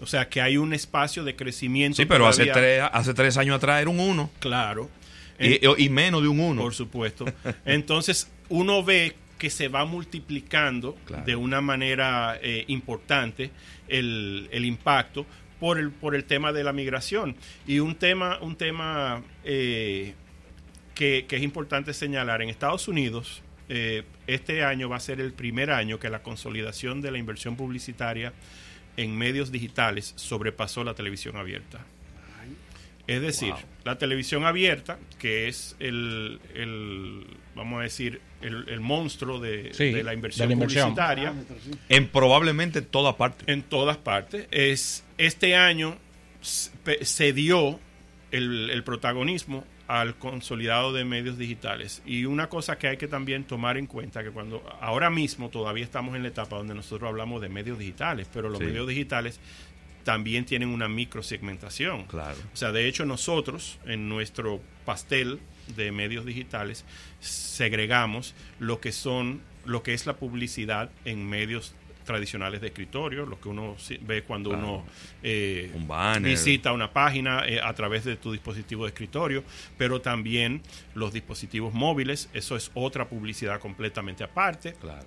O 0.00 0.06
sea 0.06 0.28
que 0.28 0.40
hay 0.40 0.56
un 0.56 0.72
espacio 0.74 1.22
de 1.24 1.36
crecimiento. 1.36 1.96
sí, 1.96 2.06
pero 2.06 2.26
hace 2.26 2.46
tres, 2.46 2.82
hace 2.92 3.14
tres 3.14 3.36
años 3.36 3.56
atrás 3.56 3.80
era 3.80 3.90
un 3.90 4.00
1. 4.00 4.30
Claro. 4.40 4.90
Y, 5.38 5.60
y 5.84 5.88
menos 5.88 6.22
de 6.22 6.28
un 6.28 6.40
1. 6.40 6.60
Por 6.62 6.74
supuesto. 6.74 7.24
Entonces, 7.64 8.30
uno 8.48 8.82
ve 8.84 9.14
que 9.38 9.48
se 9.50 9.68
va 9.68 9.84
multiplicando 9.84 10.96
Claro. 11.04 11.24
de 11.24 11.34
una 11.36 11.60
manera 11.60 12.38
eh, 12.42 12.64
importante 12.68 13.50
el, 13.88 14.48
el 14.52 14.64
impacto 14.64 15.26
por 15.58 15.78
el, 15.78 15.90
por 15.90 16.14
el 16.16 16.24
tema 16.24 16.52
de 16.52 16.64
la 16.64 16.72
migración. 16.72 17.36
Y 17.66 17.78
un 17.80 17.94
tema, 17.94 18.38
un 18.40 18.56
tema 18.56 19.22
eh, 19.44 20.14
que, 20.94 21.26
que 21.28 21.36
es 21.36 21.42
importante 21.42 21.92
señalar, 21.94 22.42
en 22.42 22.48
Estados 22.48 22.86
Unidos, 22.88 23.42
eh, 23.68 24.02
este 24.26 24.64
año 24.64 24.88
va 24.88 24.96
a 24.96 25.00
ser 25.00 25.20
el 25.20 25.32
primer 25.32 25.70
año 25.70 25.98
que 25.98 26.08
la 26.10 26.22
consolidación 26.22 27.00
de 27.00 27.10
la 27.10 27.18
inversión 27.18 27.56
publicitaria 27.56 28.32
en 28.96 29.16
medios 29.16 29.50
digitales 29.52 30.12
sobrepasó 30.16 30.84
la 30.84 30.94
televisión 30.94 31.36
abierta. 31.36 31.84
Es 33.08 33.20
decir, 33.20 33.50
Wow. 33.50 33.58
la 33.84 33.98
televisión 33.98 34.44
abierta, 34.44 34.96
que 35.18 35.48
es 35.48 35.74
el, 35.80 36.38
el, 36.54 37.26
vamos 37.56 37.80
a 37.80 37.82
decir, 37.82 38.20
el, 38.42 38.68
el 38.68 38.78
monstruo 38.80 39.40
de, 39.40 39.70
Sí, 39.74 39.90
de 39.90 40.04
la 40.04 40.14
inversión, 40.14 40.44
de 40.44 40.48
la 40.48 40.52
inversión. 40.54 40.94
publicitaria 40.94 41.34
En 41.88 42.06
probablemente 42.08 42.80
toda 42.80 43.16
parte. 43.16 43.50
en 43.52 43.62
todas 43.62 43.96
partes, 43.96 44.46
es 44.52 45.04
este 45.18 45.56
año 45.56 45.96
se 46.42 47.32
dio 47.32 47.80
el, 48.30 48.70
el 48.70 48.84
protagonismo 48.84 49.64
al 50.00 50.16
consolidado 50.16 50.92
de 50.94 51.04
medios 51.04 51.36
digitales. 51.36 52.02
Y 52.06 52.24
una 52.24 52.48
cosa 52.48 52.78
que 52.78 52.88
hay 52.88 52.96
que 52.96 53.08
también 53.08 53.44
tomar 53.44 53.76
en 53.76 53.86
cuenta, 53.86 54.22
que 54.24 54.30
cuando 54.30 54.62
ahora 54.80 55.10
mismo 55.10 55.50
todavía 55.50 55.84
estamos 55.84 56.16
en 56.16 56.22
la 56.22 56.28
etapa 56.28 56.56
donde 56.56 56.74
nosotros 56.74 57.08
hablamos 57.08 57.42
de 57.42 57.50
medios 57.50 57.78
digitales, 57.78 58.26
pero 58.32 58.48
los 58.48 58.58
Sí. 58.58 58.64
medios 58.64 58.88
digitales 58.88 59.38
también 60.02 60.46
tienen 60.46 60.70
una 60.70 60.88
microsegmentación. 60.88 62.06
Claro. 62.06 62.38
O 62.52 62.56
sea, 62.56 62.72
de 62.72 62.88
hecho 62.88 63.04
nosotros 63.04 63.78
en 63.84 64.08
nuestro 64.08 64.60
pastel 64.86 65.40
de 65.76 65.92
medios 65.92 66.24
digitales 66.24 66.84
segregamos 67.20 68.34
lo 68.58 68.80
que 68.80 68.92
son 68.92 69.42
lo 69.64 69.82
que 69.84 69.94
es 69.94 70.06
la 70.06 70.16
publicidad 70.16 70.90
en 71.04 71.28
medios 71.28 71.74
tradicionales 72.04 72.60
de 72.60 72.68
escritorio, 72.68 73.26
lo 73.26 73.40
que 73.40 73.48
uno 73.48 73.76
ve 74.02 74.22
cuando 74.22 74.50
Claro. 74.50 74.66
uno 74.66 74.84
eh, 75.22 75.70
Un 75.74 76.22
visita 76.22 76.72
una 76.72 76.92
página 76.92 77.46
eh, 77.46 77.60
a 77.62 77.72
través 77.74 78.04
de 78.04 78.16
tu 78.16 78.32
dispositivo 78.32 78.84
de 78.84 78.90
escritorio, 78.90 79.44
pero 79.78 80.00
también 80.00 80.62
los 80.94 81.12
dispositivos 81.12 81.72
móviles, 81.72 82.28
eso 82.32 82.56
es 82.56 82.70
otra 82.74 83.08
publicidad 83.08 83.60
completamente 83.60 84.24
aparte. 84.24 84.74
Claro. 84.74 85.06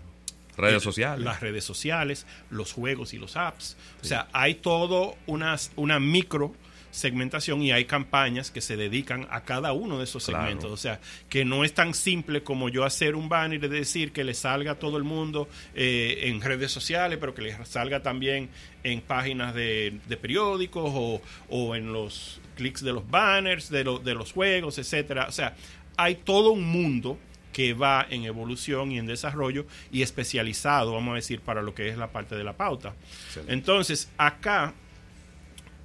Redes 0.58 0.84
sociales. 0.84 1.24
Las 1.26 1.42
redes 1.42 1.64
sociales, 1.66 2.26
los 2.50 2.72
juegos 2.72 3.14
y 3.14 3.18
los 3.18 3.36
apps. 3.36 3.76
O 4.02 4.06
sea, 4.06 4.28
hay 4.32 4.56
todo 4.56 5.16
unas, 5.26 5.72
una 5.76 6.00
micro 6.00 6.54
segmentación 6.96 7.62
y 7.62 7.72
hay 7.72 7.86
campañas 7.86 8.52
que 8.52 8.62
se 8.62 8.78
dedican 8.78 9.28
a 9.30 9.42
cada 9.44 9.74
uno 9.74 9.98
de 9.98 10.06
esos 10.06 10.26
Claro. 10.26 10.44
segmentos. 10.46 10.72
O 10.72 10.78
sea, 10.78 11.00
que 11.30 11.46
no 11.46 11.64
es 11.64 11.74
tan 11.74 11.94
simple 11.94 12.44
como 12.44 12.70
yo 12.70 12.84
hacer 12.86 13.16
un 13.16 13.30
banner 13.30 13.64
y 13.64 13.68
decir 13.68 14.12
que 14.12 14.24
le 14.24 14.34
salga 14.34 14.72
a 14.72 14.76
todo 14.80 14.98
el 14.98 15.04
mundo 15.04 15.48
eh, 15.76 16.22
en 16.24 16.42
redes 16.42 16.72
sociales, 16.72 17.18
pero 17.20 17.36
que 17.36 17.42
le 17.42 17.66
salga 17.66 18.02
también 18.02 18.50
en 18.84 19.02
páginas 19.02 19.54
de, 19.54 20.00
de 20.08 20.18
periódicos 20.18 20.92
o, 20.96 21.22
o 21.50 21.76
en 21.76 21.92
los 21.94 22.40
clics 22.56 22.82
de 22.84 22.94
los 22.94 23.10
banners, 23.10 23.70
de, 23.70 23.84
lo- 23.84 24.00
de 24.00 24.14
los 24.14 24.32
juegos, 24.32 24.78
etcétera. 24.78 25.26
O 25.28 25.32
sea, 25.32 25.56
hay 25.98 26.16
todo 26.16 26.52
un 26.52 26.64
mundo 26.64 27.20
que 27.52 27.74
va 27.74 28.06
en 28.10 28.26
evolución 28.26 28.92
y 28.92 28.98
en 29.00 29.06
desarrollo 29.08 29.66
y 29.92 30.02
especializado, 30.02 30.92
vamos 30.94 31.14
a 31.14 31.16
decir, 31.16 31.40
para 31.40 31.62
lo 31.62 31.74
que 31.74 31.88
es 31.88 31.98
la 31.98 32.08
parte 32.08 32.36
de 32.36 32.44
la 32.44 32.52
pauta. 32.54 32.94
Excelente. 33.28 33.54
Entonces, 33.54 34.10
acá, 34.18 34.74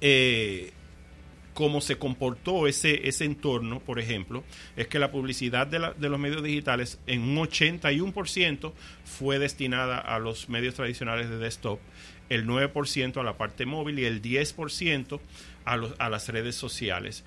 eh, 0.01 0.71
como 1.53 1.81
se 1.81 1.97
comportó 1.97 2.65
ese, 2.67 3.07
ese 3.09 3.25
entorno, 3.25 3.79
por 3.79 3.99
ejemplo, 3.99 4.43
es 4.77 4.87
que 4.87 4.99
la 4.99 5.11
publicidad 5.11 5.67
de, 5.67 5.79
la- 5.79 5.93
de 5.93 6.07
los 6.09 6.19
medios 6.19 6.43
digitales 6.43 6.99
en 7.07 7.21
un 7.23 7.37
81% 7.37 8.71
fue 9.03 9.39
destinada 9.39 9.97
a 9.97 10.19
los 10.19 10.49
medios 10.49 10.75
tradicionales 10.75 11.29
de 11.29 11.37
desktop, 11.37 11.79
el 12.29 12.45
9% 12.47 13.17
a 13.19 13.23
la 13.23 13.37
parte 13.37 13.65
móvil 13.65 13.99
y 13.99 14.05
el 14.05 14.21
10% 14.21 15.19
a, 15.65 15.75
los, 15.77 15.93
a 15.99 16.09
las 16.09 16.29
redes 16.29 16.55
sociales. 16.55 17.23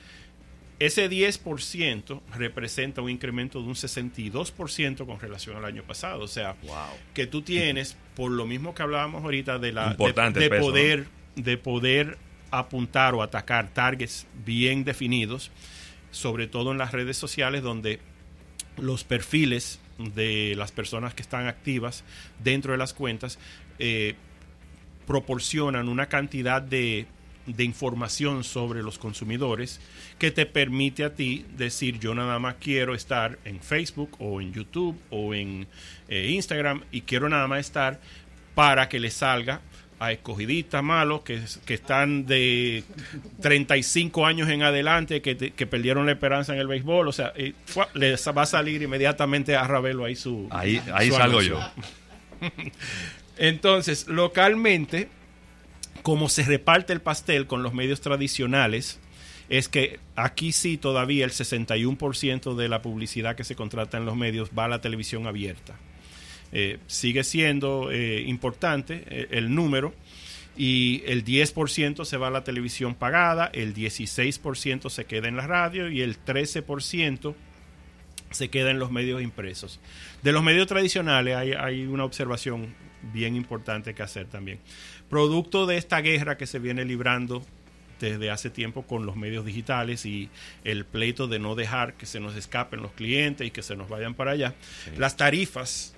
Ese 0.80 1.08
10% 1.08 2.20
representa 2.34 3.00
un 3.00 3.08
incremento 3.10 3.60
de 3.60 3.68
un 3.68 3.74
62% 3.74 5.06
con 5.06 5.20
relación 5.20 5.56
al 5.56 5.64
año 5.66 5.82
pasado. 5.84 6.22
O 6.24 6.28
sea, 6.28 6.56
Wow. 6.62 6.74
que 7.14 7.26
tú 7.26 7.42
tienes, 7.42 7.96
por 8.16 8.30
lo 8.32 8.44
mismo 8.46 8.74
que 8.74 8.82
hablábamos 8.82 9.22
ahorita 9.22 9.58
de 9.58 9.72
la 9.72 9.84
de- 9.84 9.90
Importante 9.92 10.40
de, 10.40 10.46
el 10.46 10.50
peso, 10.50 10.62
poder, 10.62 11.06
de 11.36 11.58
poder 11.58 12.18
apuntar 12.50 13.14
o 13.14 13.22
atacar 13.22 13.68
targets 13.68 14.26
bien 14.44 14.84
definidos, 14.84 15.50
sobre 16.10 16.46
todo 16.46 16.72
en 16.72 16.78
las 16.78 16.92
redes 16.92 17.16
sociales 17.16 17.62
donde 17.62 18.00
los 18.76 19.04
perfiles 19.04 19.80
de 19.98 20.54
las 20.56 20.72
personas 20.72 21.14
que 21.14 21.22
están 21.22 21.46
activas 21.46 22.04
dentro 22.42 22.72
de 22.72 22.78
las 22.78 22.92
cuentas 22.94 23.38
eh, 23.78 24.14
proporcionan 25.06 25.88
una 25.88 26.06
cantidad 26.06 26.62
de, 26.62 27.06
información 27.58 28.42
sobre 28.42 28.82
los 28.82 28.98
consumidores 28.98 29.78
que 30.18 30.30
te 30.30 30.46
permite 30.46 31.04
a 31.04 31.14
ti 31.14 31.44
decir 31.58 32.00
yo 32.00 32.14
nada 32.14 32.38
más 32.38 32.54
quiero 32.58 32.94
estar 32.94 33.38
en 33.44 33.60
Facebook 33.60 34.16
o 34.18 34.40
en 34.40 34.54
YouTube 34.54 34.98
o 35.10 35.34
en 35.34 35.66
eh, 36.08 36.30
Instagram 36.30 36.84
y 36.90 37.02
quiero 37.02 37.28
nada 37.28 37.46
más 37.46 37.60
estar 37.60 38.00
para 38.54 38.88
que 38.88 38.98
le 38.98 39.10
salga 39.10 39.60
a 39.98 40.12
escogidistas 40.12 40.82
malos 40.82 41.22
que, 41.22 41.40
que 41.64 41.74
están 41.74 42.26
de 42.26 42.84
35 43.40 44.26
años 44.26 44.48
en 44.48 44.62
adelante, 44.62 45.22
que, 45.22 45.36
que 45.36 45.66
perdieron 45.66 46.06
la 46.06 46.12
esperanza 46.12 46.52
en 46.52 46.60
el 46.60 46.66
béisbol. 46.66 47.08
O 47.08 47.12
sea, 47.12 47.32
eh, 47.36 47.54
les 47.94 48.26
va 48.28 48.42
a 48.42 48.46
salir 48.46 48.82
inmediatamente 48.82 49.56
a 49.56 49.66
Ravelo 49.66 50.04
ahí 50.04 50.16
su. 50.16 50.48
Ahí, 50.50 50.80
ahí 50.92 51.10
salgo 51.10 51.42
yo. 51.42 51.60
Entonces, 53.36 54.06
localmente, 54.08 55.08
como 56.02 56.28
se 56.28 56.42
reparte 56.44 56.92
el 56.92 57.00
pastel 57.00 57.46
con 57.46 57.62
los 57.62 57.74
medios 57.74 58.00
tradicionales, 58.00 59.00
es 59.48 59.68
que 59.68 60.00
aquí 60.16 60.52
sí 60.52 60.76
todavía 60.76 61.24
el 61.24 61.32
61% 61.32 62.54
de 62.54 62.68
la 62.68 62.82
publicidad 62.82 63.36
que 63.36 63.44
se 63.44 63.56
contrata 63.56 63.98
en 63.98 64.04
los 64.04 64.16
medios 64.16 64.50
va 64.56 64.66
a 64.66 64.68
la 64.68 64.80
televisión 64.80 65.26
abierta. 65.26 65.74
Eh, 66.56 66.78
sigue 66.86 67.24
siendo 67.24 67.90
eh, 67.90 68.22
importante 68.22 69.02
eh, 69.08 69.26
el 69.32 69.52
número 69.56 69.92
y 70.56 71.02
el 71.06 71.24
10% 71.24 72.04
se 72.04 72.16
va 72.16 72.28
a 72.28 72.30
la 72.30 72.44
televisión 72.44 72.94
pagada, 72.94 73.50
el 73.52 73.74
16% 73.74 74.88
se 74.88 75.04
queda 75.04 75.26
en 75.26 75.36
la 75.36 75.48
radio 75.48 75.90
y 75.90 76.00
el 76.00 76.16
13% 76.24 77.34
se 78.30 78.50
queda 78.50 78.70
en 78.70 78.78
los 78.78 78.92
medios 78.92 79.20
impresos. 79.20 79.80
De 80.22 80.30
los 80.30 80.44
medios 80.44 80.68
tradicionales 80.68 81.34
hay, 81.34 81.52
hay 81.54 81.86
una 81.86 82.04
observación 82.04 82.72
bien 83.12 83.34
importante 83.34 83.92
que 83.92 84.04
hacer 84.04 84.26
también. 84.26 84.60
Producto 85.10 85.66
de 85.66 85.76
esta 85.76 86.00
guerra 86.02 86.36
que 86.36 86.46
se 86.46 86.60
viene 86.60 86.84
librando 86.84 87.44
desde 87.98 88.30
hace 88.30 88.48
tiempo 88.48 88.82
con 88.82 89.06
los 89.06 89.16
medios 89.16 89.44
digitales 89.44 90.06
y 90.06 90.30
el 90.62 90.84
pleito 90.84 91.26
de 91.26 91.40
no 91.40 91.56
dejar 91.56 91.94
que 91.94 92.06
se 92.06 92.20
nos 92.20 92.36
escapen 92.36 92.80
los 92.80 92.92
clientes 92.92 93.44
y 93.44 93.50
que 93.50 93.62
se 93.62 93.74
nos 93.74 93.88
vayan 93.88 94.14
para 94.14 94.32
allá, 94.32 94.54
las 94.96 95.16
tarifas 95.16 95.93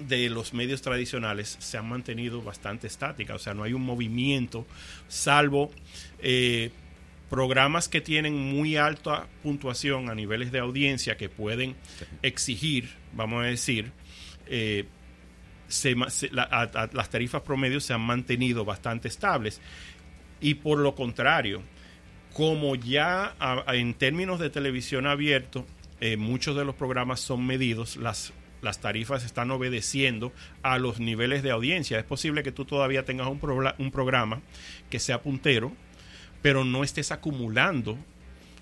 de 0.00 0.28
los 0.30 0.54
medios 0.54 0.82
tradicionales 0.82 1.56
se 1.58 1.78
han 1.78 1.88
mantenido 1.88 2.42
bastante 2.42 2.86
estáticas, 2.86 3.36
o 3.36 3.38
sea, 3.38 3.54
no 3.54 3.62
hay 3.62 3.72
un 3.72 3.82
movimiento, 3.82 4.66
salvo 5.08 5.70
eh, 6.20 6.70
programas 7.28 7.88
que 7.88 8.00
tienen 8.00 8.34
muy 8.34 8.76
alta 8.76 9.28
puntuación 9.42 10.10
a 10.10 10.14
niveles 10.14 10.50
de 10.50 10.58
audiencia 10.58 11.16
que 11.16 11.28
pueden 11.28 11.76
exigir, 12.22 12.90
vamos 13.12 13.44
a 13.44 13.46
decir, 13.46 13.92
eh, 14.46 14.86
las 16.32 17.10
tarifas 17.10 17.42
promedios 17.42 17.84
se 17.84 17.92
han 17.92 18.00
mantenido 18.00 18.64
bastante 18.64 19.06
estables. 19.06 19.60
Y 20.40 20.54
por 20.54 20.78
lo 20.78 20.96
contrario, 20.96 21.62
como 22.32 22.74
ya 22.74 23.36
en 23.68 23.94
términos 23.94 24.40
de 24.40 24.50
televisión 24.50 25.06
abierto, 25.06 25.64
eh, 26.00 26.16
muchos 26.16 26.56
de 26.56 26.64
los 26.64 26.74
programas 26.74 27.20
son 27.20 27.46
medidos, 27.46 27.96
las 27.96 28.32
las 28.62 28.80
tarifas 28.80 29.24
están 29.24 29.50
obedeciendo 29.50 30.32
a 30.62 30.78
los 30.78 31.00
niveles 31.00 31.42
de 31.42 31.50
audiencia. 31.50 31.98
Es 31.98 32.04
posible 32.04 32.42
que 32.42 32.52
tú 32.52 32.64
todavía 32.64 33.04
tengas 33.04 33.28
un, 33.28 33.40
un 33.78 33.90
programa 33.90 34.40
que 34.90 34.98
sea 34.98 35.22
puntero, 35.22 35.72
pero 36.42 36.64
no 36.64 36.84
estés 36.84 37.12
acumulando 37.12 37.98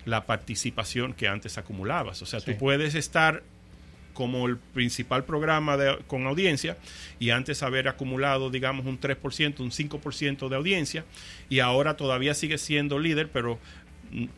la 0.05 0.25
participación 0.25 1.13
que 1.13 1.27
antes 1.27 1.57
acumulabas. 1.57 2.21
O 2.21 2.25
sea, 2.25 2.41
tú 2.41 2.57
puedes 2.57 2.95
estar 2.95 3.43
como 4.13 4.47
el 4.47 4.57
principal 4.57 5.23
programa 5.23 5.77
con 6.07 6.27
audiencia 6.27 6.77
y 7.19 7.29
antes 7.29 7.63
haber 7.63 7.87
acumulado, 7.87 8.49
digamos, 8.49 8.85
un 8.85 8.99
3%, 8.99 9.59
un 9.59 9.71
5% 9.71 10.49
de 10.49 10.55
audiencia 10.55 11.05
y 11.47 11.59
ahora 11.59 11.95
todavía 11.95 12.33
sigue 12.33 12.57
siendo 12.57 12.99
líder, 12.99 13.29
pero 13.31 13.59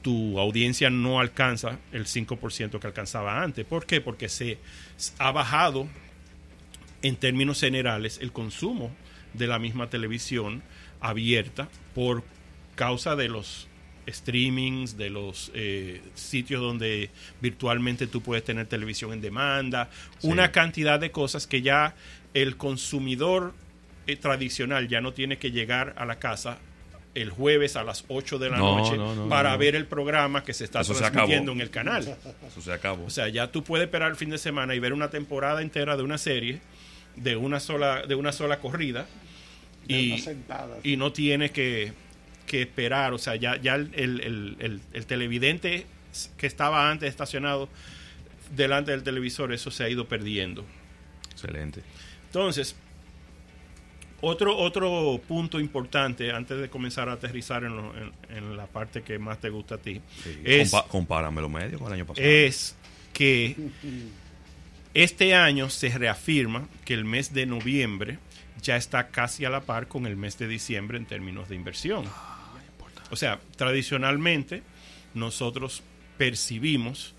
tu 0.02 0.40
audiencia 0.40 0.90
no 0.90 1.20
alcanza 1.20 1.80
el 1.92 2.06
5% 2.06 2.80
que 2.80 2.88
alcanzaba 2.88 3.42
antes. 3.42 3.66
¿Por 3.66 3.86
qué? 3.86 4.02
Porque 4.02 4.30
se 4.30 4.58
ha 5.18 5.32
bajado 5.32 5.88
en 7.02 7.16
términos 7.16 7.60
generales 7.60 8.20
el 8.22 8.32
consumo 8.32 8.92
de 9.34 9.48
la 9.48 9.60
misma 9.60 9.90
televisión 9.90 10.62
abierta 11.00 11.70
por 11.96 12.24
causa 12.76 13.16
de 13.16 13.30
los 13.30 13.68
streamings, 14.08 14.98
de 14.98 15.10
los 15.10 15.52
eh, 15.54 16.02
sitios 16.16 16.62
donde 16.62 17.10
virtualmente 17.40 18.08
tú 18.08 18.22
puedes 18.22 18.44
tener 18.44 18.68
televisión 18.68 19.14
en 19.14 19.22
demanda, 19.22 19.90
una 20.22 20.52
cantidad 20.52 21.00
de 21.00 21.12
cosas 21.12 21.48
que 21.48 21.62
ya 21.62 21.96
el 22.34 22.58
consumidor 22.58 23.54
eh, 24.08 24.16
tradicional 24.16 24.88
ya 24.88 25.02
no 25.02 25.14
tiene 25.14 25.38
que 25.38 25.52
llegar 25.52 25.94
a 25.98 26.06
la 26.06 26.20
casa 26.20 26.58
el 27.14 27.30
jueves 27.30 27.76
a 27.76 27.84
las 27.84 28.06
8 28.08 28.40
de 28.40 28.50
la 28.50 28.58
noche 28.58 28.98
para 29.30 29.56
ver 29.58 29.76
el 29.76 29.86
programa 29.86 30.44
que 30.44 30.54
se 30.54 30.64
está 30.64 30.84
transmitiendo 30.84 31.52
en 31.52 31.62
el 31.62 31.70
canal. 31.70 32.18
Eso 32.48 32.62
se 32.62 32.72
acabó. 32.72 33.06
O 33.06 33.10
sea, 33.10 33.28
ya 33.28 33.52
tú 33.52 33.64
puedes 33.64 33.86
esperar 33.86 34.12
el 34.12 34.18
fin 34.18 34.30
de 34.30 34.38
semana 34.38 34.76
y 34.76 34.80
ver 34.80 34.94
una 34.94 35.10
temporada 35.10 35.62
entera 35.62 35.98
de 35.98 36.04
una 36.04 36.18
serie 36.18 36.62
de 37.16 37.36
una 37.36 37.60
sola, 37.60 38.04
de 38.06 38.16
una 38.16 38.32
sola 38.32 38.60
corrida 38.60 39.06
y, 39.88 40.24
y 40.84 40.96
no 40.96 41.12
tienes 41.12 41.52
que, 41.52 41.94
esperar. 42.52 43.14
O 43.14 43.18
sea, 43.18 43.36
ya, 43.36 43.56
ya 43.62 43.76
el, 43.76 44.82
el 44.94 45.06
televidente 45.06 45.86
que 46.38 46.48
estaba 46.48 46.90
antes 46.90 47.10
estacionado 47.10 47.70
delante 48.56 48.92
del 48.92 49.04
televisor, 49.04 49.54
eso 49.54 49.72
se 49.72 49.84
ha 49.84 49.90
ido 49.90 50.08
perdiendo. 50.08 50.66
Excelente. 51.32 51.82
Entonces, 52.28 52.76
otro, 54.22 54.58
otro 54.58 55.20
punto 55.28 55.60
importante, 55.60 56.32
antes 56.32 56.60
de 56.60 56.70
comenzar 56.70 57.10
a 57.10 57.14
aterrizar 57.14 57.64
en, 57.64 58.58
la 58.58 58.68
parte 58.68 59.02
que 59.02 59.18
más 59.20 59.40
te 59.40 59.50
gusta 59.50 59.76
a 59.76 59.78
ti, 59.80 60.02
es, 60.44 60.72
compárame 60.88 61.42
los 61.42 61.50
medios 61.50 61.82
con 61.82 61.88
el 61.88 61.94
año 61.94 62.06
pasado. 62.06 62.28
Es 62.28 62.76
que 63.14 63.56
este 64.94 65.34
año 65.34 65.70
se 65.70 65.90
reafirma 65.90 66.68
que 66.86 66.94
el 66.94 67.04
mes 67.04 67.34
de 67.34 67.46
noviembre 67.46 68.20
ya 68.62 68.76
está 68.76 69.08
casi 69.08 69.44
a 69.46 69.50
la 69.50 69.62
par 69.62 69.88
con 69.88 70.06
el 70.06 70.16
mes 70.18 70.38
de 70.38 70.48
diciembre 70.48 70.98
en 70.98 71.06
términos 71.06 71.50
de 71.50 71.56
inversión. 71.56 72.06
Ah, 72.08 72.52
o 73.10 73.16
sea, 73.16 73.40
tradicionalmente 73.56 74.64
nosotros 75.14 75.82
percibimos 76.18 77.16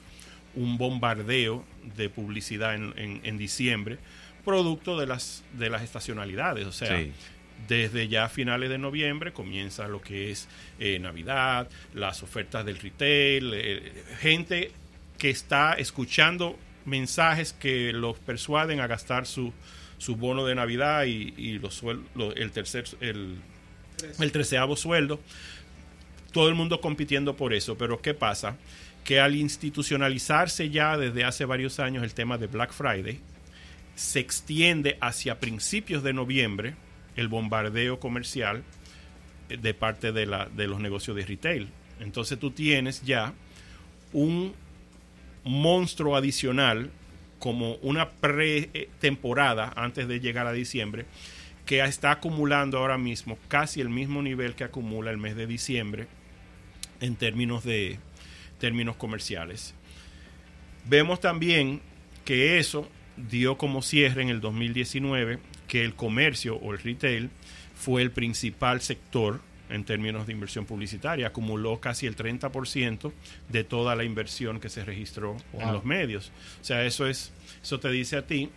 un 0.54 0.78
bombardeo 0.78 1.64
de 1.96 2.08
publicidad 2.08 2.74
en 2.74 3.38
diciembre 3.38 3.98
producto 4.44 4.98
de 4.98 5.07
las, 5.07 5.44
de 5.52 5.70
las 5.70 5.83
estacionalidades. 5.83 6.66
O 6.66 6.72
sea, 6.72 7.05
desde 7.68 8.09
ya 8.09 8.28
finales 8.28 8.70
de 8.70 8.78
noviembre 8.78 9.33
comienza 9.33 9.88
lo 9.88 10.00
que 10.00 10.31
es 10.31 10.48
eh, 10.78 10.98
Navidad, 10.98 11.68
las 11.94 12.22
ofertas 12.22 12.64
del 12.64 12.78
retail, 12.78 13.52
eh, 13.55 13.92
gente 14.20 14.72
que 15.18 15.31
está 15.31 15.74
escuchando 15.74 16.59
mensajes 16.85 17.52
que 17.52 17.92
los 17.92 18.18
persuaden 18.18 18.81
a 18.81 18.87
gastar 18.87 19.26
su, 19.26 19.52
su 19.98 20.16
bono 20.16 20.44
de 20.44 20.55
Navidad 20.55 21.05
y, 21.05 21.59
los 21.59 21.83
el 22.37 22.50
tercer 22.50 22.85
el, 23.00 23.37
el 24.18 24.33
treceavo 24.33 24.76
sueldo. 24.76 25.20
Todo 26.33 26.48
el 26.48 26.55
mundo 26.55 26.81
compitiendo 26.81 27.37
por 27.37 27.52
eso, 27.52 27.76
pero 27.76 28.00
¿qué 28.00 28.14
pasa? 28.14 28.57
Que 29.05 29.20
al 29.20 29.37
institucionalizarse 29.37 30.70
ya 30.70 30.96
desde 30.96 31.24
hace 31.24 31.44
varios 31.44 31.78
años 31.78 32.02
el 32.02 32.14
tema 32.14 32.38
de 32.38 32.46
Black 32.46 32.72
Friday, 32.72 33.20
se 33.94 34.20
extiende 34.20 34.96
hacia 35.00 35.38
principios 35.40 36.02
de 36.02 36.12
noviembre 36.12 36.74
el 37.16 37.28
bombardeo 37.28 38.00
comercial 38.00 38.64
eh, 39.48 39.57
de 39.57 39.74
parte 39.74 40.12
de, 40.12 40.26
la, 40.26 40.46
de 40.46 40.66
los 40.66 40.81
negocios 40.81 41.16
de 41.16 41.26
retail. 41.26 41.68
Entonces 42.00 42.38
tú 42.38 42.50
tienes 42.50 43.02
ya 43.02 43.35
un 44.12 44.55
monstruo 45.44 46.16
adicional 46.16 46.90
como 47.38 47.74
una 47.76 48.11
pretemporada 48.11 49.72
antes 49.74 50.07
de 50.07 50.20
llegar 50.20 50.46
a 50.46 50.52
diciembre 50.52 51.07
que 51.66 51.81
está 51.81 52.12
acumulando 52.12 52.78
ahora 52.78 52.98
mismo 52.98 53.38
casi 53.48 53.81
el 53.81 53.88
mismo 53.88 54.22
nivel 54.22 54.55
que 54.55 54.64
acumula 54.64 55.11
el 55.11 55.18
mes 55.18 55.37
de 55.37 55.46
diciembre 55.46 56.07
en 57.00 57.16
términos 57.16 57.64
de 57.64 57.98
términos 58.59 58.96
comerciales. 58.96 59.74
Vemos 60.88 61.20
también 61.20 61.81
que 62.24 62.59
eso 62.59 62.88
dio 63.16 63.59
como 63.59 63.83
cierre 63.83 64.22
en 64.22 64.29
el 64.29 64.40
2019 64.40 65.38
que 65.68 65.85
el 65.85 65.94
comercio 65.94 66.57
o 66.57 66.72
el 66.72 66.79
retail 66.79 67.31
fue 67.75 68.03
el 68.03 68.11
principal 68.11 68.81
sector 68.81 69.40
en 69.70 69.85
términos 69.85 70.27
de 70.27 70.35
inversión 70.35 70.66
publicitaria, 70.66 71.29
acumuló 71.29 71.81
casi 71.81 72.07
el 72.07 72.14
30% 72.14 73.12
de 73.48 73.64
toda 73.64 73.96
la 73.96 74.05
inversión 74.05 74.61
que 74.61 74.68
se 74.68 74.85
registró 74.85 75.37
en 75.55 75.72
los 75.72 75.85
medios. 75.85 76.31
O 76.61 76.64
sea, 76.64 76.85
eso 76.85 77.07
es 77.07 77.33
eso 77.62 77.81
te 77.81 77.90
dice 77.90 78.16
a 78.16 78.27
ti 78.27 78.51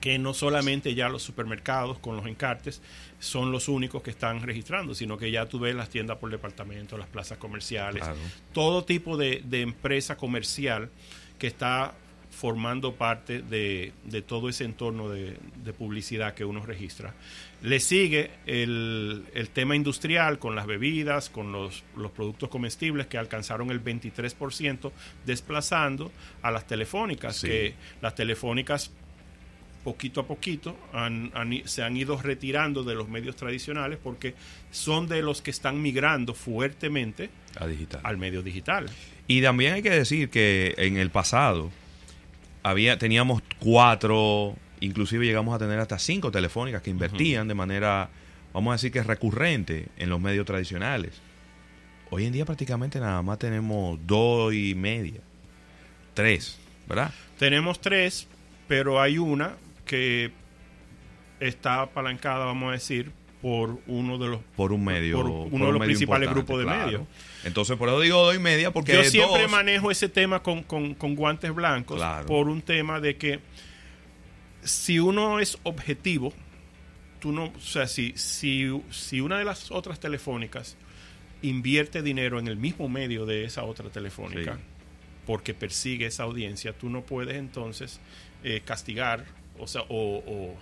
que 0.00 0.18
no 0.18 0.34
solamente 0.34 0.94
ya 0.94 1.08
los 1.08 1.22
supermercados 1.22 1.98
con 1.98 2.16
los 2.16 2.26
encartes 2.26 2.82
son 3.20 3.52
los 3.52 3.68
únicos 3.68 4.02
que 4.02 4.10
están 4.10 4.42
registrando, 4.42 4.94
sino 4.94 5.16
que 5.16 5.30
ya 5.30 5.46
tú 5.46 5.58
ves 5.58 5.74
las 5.74 5.88
tiendas 5.88 6.18
por 6.18 6.30
departamento, 6.30 6.98
las 6.98 7.08
plazas 7.08 7.38
comerciales, 7.38 8.04
todo 8.52 8.84
tipo 8.84 9.16
de, 9.16 9.42
de 9.44 9.62
empresa 9.62 10.16
comercial 10.16 10.90
que 11.38 11.46
está 11.46 11.94
formando 12.34 12.94
parte 12.94 13.40
de, 13.40 13.92
todo 14.26 14.48
ese 14.48 14.64
entorno 14.64 15.08
de, 15.08 15.36
publicidad 15.78 16.34
que 16.34 16.44
uno 16.44 16.64
registra. 16.66 17.14
Le 17.62 17.80
sigue 17.80 18.30
el, 18.46 19.24
tema 19.52 19.74
industrial 19.76 20.38
con 20.38 20.54
las 20.54 20.66
bebidas, 20.66 21.30
con 21.30 21.52
los, 21.52 21.82
productos 22.14 22.48
comestibles 22.48 23.06
que 23.06 23.16
alcanzaron 23.18 23.70
el 23.70 23.82
23%, 23.82 24.92
desplazando 25.24 26.12
a 26.42 26.50
las 26.50 26.66
telefónicas, 26.66 27.40
que 27.40 27.74
las 28.02 28.14
telefónicas 28.14 28.90
poquito 29.84 30.20
a 30.20 30.26
poquito 30.26 30.78
han- 30.94 31.30
han- 31.34 31.62
se 31.68 31.82
han 31.82 31.94
ido 31.96 32.20
retirando 32.20 32.84
de 32.84 32.94
los 32.94 33.08
medios 33.08 33.36
tradicionales 33.36 33.98
porque 34.02 34.34
son 34.70 35.06
de 35.08 35.20
los 35.20 35.42
que 35.42 35.50
están 35.50 35.82
migrando 35.82 36.32
fuertemente 36.32 37.28
A 37.60 37.66
digital. 37.66 38.00
al 38.02 38.16
medio 38.16 38.42
digital. 38.42 38.86
Y 39.26 39.42
también 39.42 39.74
hay 39.74 39.82
que 39.82 39.90
decir 39.90 40.30
que 40.30 40.74
en 40.78 40.96
el 40.96 41.10
pasado 41.10 41.70
había 42.64 42.98
teníamos 42.98 43.42
cuatro, 43.60 44.56
inclusive 44.80 45.24
llegamos 45.24 45.54
a 45.54 45.58
tener 45.58 45.78
hasta 45.78 45.98
cinco 45.98 46.32
telefónicas 46.32 46.82
que 46.82 46.90
invertían 46.90 47.46
de 47.46 47.54
manera, 47.54 48.08
vamos 48.52 48.72
a 48.72 48.74
decir 48.74 48.90
que 48.90 49.02
recurrente 49.02 49.88
en 49.98 50.08
los 50.08 50.20
medios 50.20 50.46
tradicionales. 50.46 51.20
Hoy 52.10 52.24
en 52.24 52.32
día 52.32 52.44
prácticamente 52.44 52.98
nada 52.98 53.20
más 53.22 53.38
tenemos 53.38 53.98
dos 54.06 54.54
y 54.54 54.74
media, 54.74 55.20
tres, 56.14 56.58
¿verdad? 56.88 57.12
Tenemos 57.38 57.80
tres, 57.80 58.26
pero 58.66 59.00
hay 59.00 59.18
una 59.18 59.56
que 59.84 60.32
está 61.40 61.82
apalancada, 61.82 62.46
vamos 62.46 62.70
a 62.70 62.72
decir, 62.72 63.12
por 63.44 63.78
uno 63.88 64.16
de 64.16 64.28
los 64.28 64.40
Por 64.56 64.72
un 64.72 64.82
medio. 64.82 65.18
Por 65.18 65.26
uno 65.26 65.66
de 65.66 65.72
los 65.72 65.82
principales 65.84 66.30
grupos 66.30 66.60
de 66.60 66.64
claro. 66.64 66.86
medios. 66.86 67.02
Entonces, 67.44 67.76
por 67.76 67.90
eso 67.90 68.00
digo 68.00 68.24
dos 68.24 68.34
y 68.34 68.38
media, 68.38 68.70
porque 68.70 68.94
Yo 68.94 69.04
siempre 69.04 69.42
dos- 69.42 69.50
manejo 69.50 69.90
ese 69.90 70.08
tema 70.08 70.42
con, 70.42 70.62
con- 70.62 70.94
con 70.94 71.14
guantes 71.14 71.54
blancos 71.54 71.98
Claro. 71.98 72.24
por 72.26 72.48
un 72.48 72.62
tema 72.62 73.00
de 73.00 73.16
que 73.18 73.40
si 74.62 74.98
uno 74.98 75.40
es 75.40 75.58
objetivo, 75.62 76.32
tú 77.20 77.32
no, 77.32 77.52
o 77.54 77.60
sea, 77.60 77.86
si, 77.86 78.14
si, 78.16 78.70
si 78.90 79.20
una 79.20 79.36
de 79.38 79.44
las 79.44 79.70
otras 79.70 80.00
telefónicas 80.00 80.78
invierte 81.42 82.00
dinero 82.00 82.38
en 82.38 82.48
el 82.48 82.56
mismo 82.56 82.88
medio 82.88 83.26
de 83.26 83.44
esa 83.44 83.64
otra 83.64 83.90
telefónica 83.90 84.54
Sí. 84.54 84.60
porque 85.26 85.52
persigue 85.52 86.06
esa 86.06 86.22
audiencia, 86.22 86.72
tú 86.72 86.88
no 86.88 87.02
puedes 87.02 87.36
entonces 87.36 88.00
eh, 88.42 88.62
castigar, 88.64 89.26
o 89.58 89.66
sea, 89.66 89.82
o, 89.90 90.22
o 90.26 90.56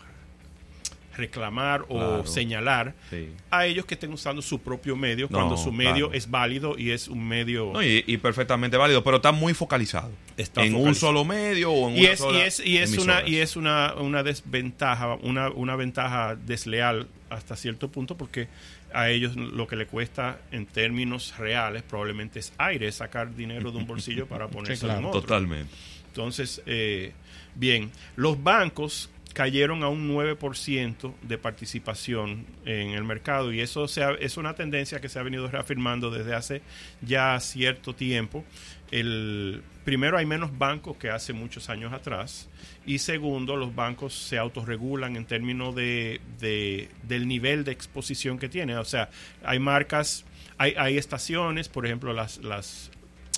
reclamar 1.16 1.84
Claro. 1.86 2.20
o 2.22 2.26
señalar 2.26 2.94
Sí. 3.10 3.28
a 3.50 3.66
ellos 3.66 3.84
que 3.86 3.94
estén 3.94 4.12
usando 4.12 4.42
su 4.42 4.60
propio 4.60 4.96
medio 4.96 5.26
No, 5.30 5.36
cuando 5.38 5.56
su 5.56 5.70
medio 5.72 6.06
claro. 6.06 6.12
es 6.14 6.30
válido 6.30 6.78
y 6.78 6.90
es 6.90 7.08
un 7.08 7.26
medio 7.26 7.70
No, 7.72 7.82
y, 7.82 8.04
y 8.06 8.16
perfectamente 8.16 8.76
válido, 8.76 9.02
pero 9.04 9.16
está 9.16 9.32
muy 9.32 9.54
focalizado. 9.54 10.10
Está 10.36 10.64
en 10.64 10.74
un 10.74 10.94
solo 10.94 11.24
medio 11.24 11.70
o 11.72 11.88
en 11.90 11.96
y 11.96 12.00
una 12.00 12.10
es, 12.12 12.18
sola 12.18 12.38
y 12.38 12.42
es, 12.42 12.60
y 12.66 12.78
es 12.78 12.98
una 12.98 13.28
y 13.28 13.36
es 13.36 13.56
una, 13.56 13.94
una 13.94 14.22
desventaja 14.22 15.14
una, 15.22 15.50
una 15.50 15.76
ventaja 15.76 16.36
desleal 16.36 17.06
hasta 17.30 17.56
cierto 17.56 17.90
punto 17.90 18.16
porque 18.16 18.48
a 18.94 19.08
ellos 19.08 19.36
lo 19.36 19.66
que 19.66 19.76
le 19.76 19.86
cuesta 19.86 20.38
en 20.50 20.66
términos 20.66 21.34
reales 21.38 21.82
probablemente 21.82 22.38
es 22.40 22.52
aire 22.58 22.92
sacar 22.92 23.34
dinero 23.34 23.70
de 23.70 23.78
un 23.78 23.86
bolsillo 23.86 24.26
para 24.26 24.48
ponerse 24.48 24.84
claro. 24.84 25.00
en 25.00 25.04
otro 25.06 25.20
Totalmente. 25.22 25.72
entonces, 26.08 26.62
eh, 26.66 27.12
bien, 27.54 27.90
los 28.16 28.42
bancos 28.42 29.08
cayeron 29.34 29.82
a 29.82 29.88
un 29.88 30.08
9% 30.08 31.14
de 31.22 31.38
participación 31.38 32.44
en 32.64 32.90
el 32.90 33.04
mercado 33.04 33.52
y 33.52 33.60
eso 33.60 33.88
se 33.88 34.02
ha- 34.04 34.12
es 34.12 34.36
una 34.36 34.54
tendencia 34.54 35.00
que 35.00 35.08
se 35.08 35.18
ha 35.18 35.22
venido 35.22 35.48
reafirmando 35.48 36.10
desde 36.10 36.34
hace 36.34 36.62
ya 37.00 37.38
cierto 37.40 37.94
tiempo. 37.94 38.44
El, 38.90 39.62
primero, 39.84 40.18
hay 40.18 40.26
menos 40.26 40.56
bancos 40.58 40.96
que 40.98 41.08
hace 41.08 41.32
muchos 41.32 41.70
años 41.70 41.92
atrás 41.94 42.48
y 42.84 42.98
segundo, 42.98 43.56
los 43.56 43.74
bancos 43.74 44.12
se 44.14 44.36
autorregulan 44.38 45.16
en 45.16 45.24
términos 45.24 45.74
de, 45.74 46.20
de- 46.38 46.88
del 47.04 47.26
nivel 47.26 47.64
de 47.64 47.72
exposición 47.72 48.38
que 48.38 48.48
tienen. 48.50 48.76
O 48.76 48.84
sea, 48.84 49.08
hay 49.42 49.58
marcas, 49.58 50.24
hay, 50.58 50.74
hay 50.76 50.98
estaciones, 50.98 51.68
por 51.70 51.86
ejemplo, 51.86 52.12
las, 52.12 52.38
las, 52.44 52.90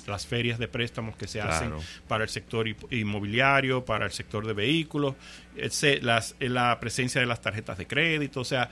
las 0.07 0.25
ferias 0.27 0.59
de 0.59 0.67
préstamos 0.67 1.15
que 1.15 1.27
se 1.27 1.41
hacen 1.41 1.69
Claro. 1.69 1.83
para 2.07 2.23
el 2.23 2.29
sector 2.29 2.67
inmobiliario, 2.91 3.85
para 3.85 4.05
el 4.05 4.11
sector 4.11 4.45
de 4.45 4.53
vehículos, 4.53 5.15
las- 6.01 6.35
eh, 6.39 6.49
la 6.49 6.79
presencia 6.79 7.21
de 7.21 7.27
las 7.27 7.41
tarjetas 7.41 7.77
de 7.77 7.87
crédito, 7.87 8.41
o 8.41 8.45
sea, 8.45 8.69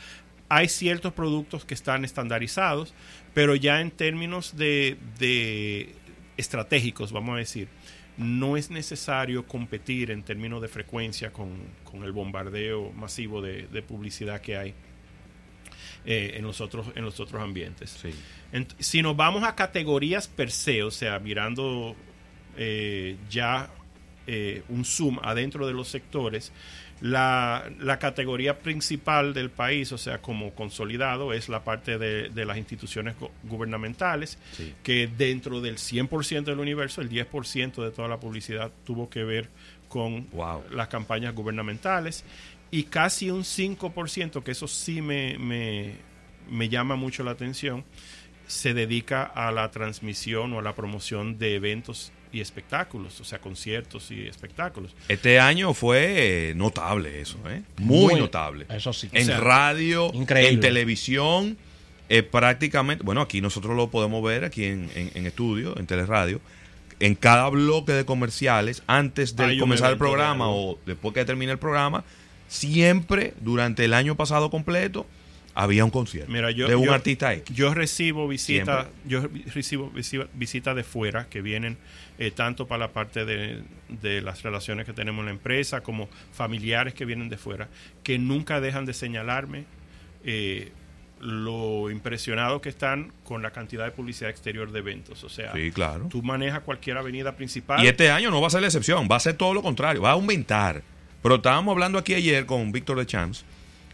hay 0.49 0.67
ciertos 0.69 1.13
productos 1.13 1.65
que 1.65 1.73
están 1.73 2.05
estandarizados, 2.05 2.93
pero 3.33 3.55
ya 3.55 3.81
en 3.81 3.89
términos 3.91 4.55
de, 4.57 4.97
de 5.17 5.95
estratégicos, 6.37 7.11
vamos 7.11 7.35
a 7.35 7.37
decir, 7.39 7.67
no 8.17 8.57
es 8.57 8.69
necesario 8.69 9.47
competir 9.47 10.11
en 10.11 10.21
términos 10.23 10.61
de 10.61 10.67
frecuencia 10.67 11.31
con, 11.33 11.49
con 11.83 12.03
el 12.03 12.11
bombardeo 12.11 12.91
masivo 12.91 13.41
de, 13.41 13.67
de 13.67 13.81
publicidad 13.81 14.41
que 14.41 14.55
hay 14.57 14.73
eh, 16.05 16.33
en, 16.35 16.43
los 16.43 16.61
otros, 16.61 16.87
en 16.95 17.03
los 17.05 17.19
otros 17.19 17.41
ambientes. 17.41 17.89
Sí. 18.01 18.13
Si 18.79 19.01
nos 19.01 19.15
vamos 19.15 19.43
a 19.43 19.55
categorías 19.55 20.27
per 20.27 20.51
se, 20.51 20.83
o 20.83 20.91
sea, 20.91 21.19
mirando 21.19 21.95
eh, 22.57 23.17
ya 23.29 23.69
eh, 24.27 24.63
un 24.69 24.85
zoom 24.85 25.19
adentro 25.23 25.65
de 25.67 25.73
los 25.73 25.87
sectores, 25.87 26.51
la, 27.01 27.69
la 27.79 27.99
categoría 27.99 28.59
principal 28.59 29.33
del 29.33 29.49
país, 29.49 29.91
o 29.91 29.97
sea, 29.97 30.19
como 30.21 30.53
consolidado, 30.53 31.33
es 31.33 31.49
la 31.49 31.63
parte 31.65 31.97
de, 31.97 32.29
de 32.29 32.45
las 32.45 32.57
instituciones 32.57 33.15
gu- 33.19 33.29
gubernamentales, 33.43 34.37
Sí. 34.53 34.73
que 34.83 35.07
dentro 35.07 35.59
del 35.59 35.77
100% 35.77 36.43
del 36.45 36.59
universo, 36.59 37.01
el 37.01 37.09
10% 37.09 37.83
de 37.83 37.91
toda 37.91 38.07
la 38.07 38.19
publicidad 38.19 38.71
tuvo 38.85 39.09
que 39.09 39.23
ver 39.23 39.49
con 39.89 40.29
Wow. 40.31 40.63
las 40.71 40.87
campañas 40.87 41.35
gubernamentales 41.35 42.23
y 42.73 42.83
casi 42.85 43.29
un 43.29 43.43
5%, 43.43 44.41
que 44.43 44.51
eso 44.51 44.67
sí 44.67 45.01
me, 45.01 45.37
me, 45.37 45.93
me 46.49 46.69
llama 46.69 46.95
mucho 46.95 47.23
la 47.23 47.31
atención, 47.31 47.83
se 48.47 48.73
dedica 48.73 49.23
a 49.23 49.51
la 49.51 49.69
transmisión 49.71 50.53
o 50.53 50.59
a 50.59 50.61
la 50.61 50.73
promoción 50.73 51.37
de 51.37 51.55
eventos 51.55 52.11
y 52.31 52.41
espectáculos, 52.41 53.21
o 53.21 53.23
sea, 53.23 53.39
conciertos 53.39 54.09
y 54.09 54.21
espectáculos. 54.27 54.95
Este 55.07 55.39
año 55.39 55.73
fue 55.75 56.49
eh, 56.49 56.53
notable 56.55 57.21
eso, 57.21 57.37
¿eh? 57.47 57.61
Muy, 57.77 58.13
Muy, 58.13 58.19
notable. 58.19 58.65
eso 58.69 58.91
sí. 58.91 59.07
En 59.13 59.21
O 59.21 59.25
sea, 59.27 59.39
radio, 59.39 60.09
increíble. 60.13 60.53
en 60.55 60.59
televisión, 60.59 61.57
eh, 62.09 62.23
prácticamente, 62.23 63.03
bueno, 63.03 63.21
aquí 63.21 63.39
nosotros 63.39 63.75
lo 63.77 63.91
podemos 63.91 64.23
ver 64.23 64.45
aquí 64.45 64.65
en, 64.65 64.89
en- 64.95 65.11
en 65.13 65.27
estudio, 65.27 65.77
en 65.77 65.85
teleradio, 65.85 66.41
en 66.99 67.13
cada 67.13 67.49
bloque 67.49 67.91
de 67.91 68.03
comerciales, 68.03 68.81
antes 68.87 69.35
de 69.35 69.57
comenzar 69.59 69.91
el 69.91 69.97
programa 69.99 70.49
o 70.49 70.79
después 70.87 71.13
que 71.13 71.23
termine 71.25 71.51
el 71.51 71.59
programa, 71.59 72.03
siempre 72.53 73.33
durante 73.41 73.83
el 73.85 73.93
año 73.93 74.15
pasado 74.15 74.49
completo 74.51 75.07
había 75.55 75.85
un 75.85 75.91
concierto 75.91 76.31
Mira, 76.31 76.49
yo, 76.51 76.67
de 76.67 76.75
un 76.75 76.85
yo- 76.85 76.93
artista 76.93 77.33
X. 77.33 77.53
Yo 77.55 77.73
recibo 77.73 78.27
visitas, 78.27 78.87
yo 79.05 79.27
recibo 79.53 79.91
visi- 79.91 80.27
visitas 80.33 80.75
de 80.75 80.83
fuera 80.83 81.27
que 81.29 81.41
vienen 81.41 81.77
eh, 82.19 82.31
tanto 82.31 82.67
para 82.67 82.79
la 82.79 82.91
parte 82.93 83.25
de, 83.25 83.61
de 83.89 84.21
las 84.21 84.41
relaciones 84.43 84.85
que 84.85 84.93
tenemos 84.93 85.21
en 85.21 85.25
la 85.27 85.31
empresa 85.31 85.81
como 85.81 86.09
familiares 86.31 86.93
que 86.93 87.05
vienen 87.05 87.29
de 87.29 87.37
fuera, 87.37 87.69
que 88.03 88.17
nunca 88.19 88.61
dejan 88.61 88.85
de 88.85 88.93
señalarme 88.93 89.65
eh, 90.23 90.71
lo 91.19 91.89
impresionado 91.89 92.59
que 92.61 92.69
están 92.69 93.11
con 93.23 93.41
la 93.41 93.51
cantidad 93.51 93.85
de 93.85 93.91
publicidad 93.91 94.29
exterior 94.29 94.71
de 94.71 94.79
eventos. 94.79 95.23
O 95.23 95.29
sea, 95.29 95.53
Sí, 95.53 95.71
claro. 95.71 96.07
tú 96.09 96.21
manejas 96.21 96.61
cualquier 96.61 96.97
avenida 96.97 97.35
principal. 97.35 97.83
Y 97.83 97.87
este 97.87 98.09
año 98.11 98.29
no 98.31 98.41
va 98.41 98.47
a 98.47 98.49
ser 98.49 98.61
la 98.61 98.67
excepción, 98.67 99.07
va 99.09 99.15
a 99.17 99.19
ser 99.19 99.35
todo 99.35 99.53
lo 99.53 99.61
contrario, 99.61 100.01
va 100.01 100.09
a 100.09 100.13
aumentar. 100.13 100.81
Pero 101.23 101.35
estábamos 101.35 101.71
hablando 101.71 101.97
aquí 101.97 102.13
ayer 102.13 102.45
con 102.45 102.71
Víctor 102.71 102.99
de 102.99 103.05
Champs, 103.05 103.45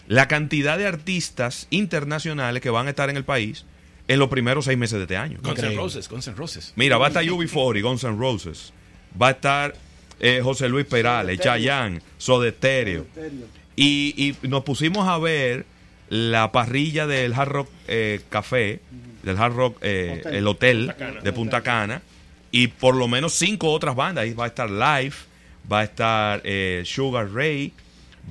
la 0.08 0.28
cantidad 0.28 0.78
de 0.78 0.88
artistas 0.88 1.68
internacionales 1.70 2.62
que 2.62 2.72
van 2.72 2.88
a 2.88 2.90
estar 2.90 3.10
en 3.10 3.16
el 3.18 3.24
país 3.24 3.66
en 4.08 4.18
los 4.20 4.28
primeros 4.30 4.66
seis 4.66 4.78
meses 4.78 4.98
de 4.98 5.04
este 5.04 5.16
año. 5.16 5.38
Guns 5.42 5.60
N'. 5.60 5.76
Roses, 5.76 6.10
Guns 6.10 6.28
N' 6.28 6.36
Roses. 6.36 6.74
Mira, 6.76 6.98
va 6.98 7.06
a 7.06 7.10
estar 7.10 7.24
UB40, 7.24 7.82
Guns 7.84 8.04
N' 8.04 8.18
Roses, 8.18 8.74
va 9.22 9.28
a 9.28 9.32
estar 9.32 9.76
eh, 10.20 10.42
José 10.44 10.68
Luis 10.68 10.88
Perales. 10.88 11.40
Chayanne, 11.40 12.02
Soda 12.18 12.50
Stereo. 12.50 13.06
Serio. 13.14 13.46
Y, 13.76 14.36
y 14.42 14.48
nos 14.48 14.64
pusimos 14.64 15.08
a 15.08 15.18
ver 15.20 15.66
la 16.10 16.52
parrilla 16.52 17.06
del 17.06 17.34
Hard 17.34 17.50
Rock 17.50 17.70
eh, 17.88 18.22
Café, 18.30 18.80
del 19.24 19.38
Hard 19.38 19.54
Rock, 19.54 19.78
eh, 19.82 20.18
Hotel. 20.20 20.36
el 20.36 20.48
hotel 20.48 20.86
Punta 20.88 21.22
de 21.22 21.34
Punta 21.34 21.62
Cana, 21.62 22.02
y 22.52 22.68
por 22.68 22.96
lo 22.96 23.08
menos 23.08 23.34
cinco 23.34 23.72
otras 23.72 23.96
bandas. 23.96 24.24
Ahí 24.24 24.34
va 24.34 24.46
a 24.46 24.48
estar 24.48 24.70
Live, 24.70 25.16
va 25.72 25.80
a 25.82 25.84
estar 25.84 26.42
eh, 26.44 26.84
Sugar 26.86 27.32
Ray, 27.32 27.72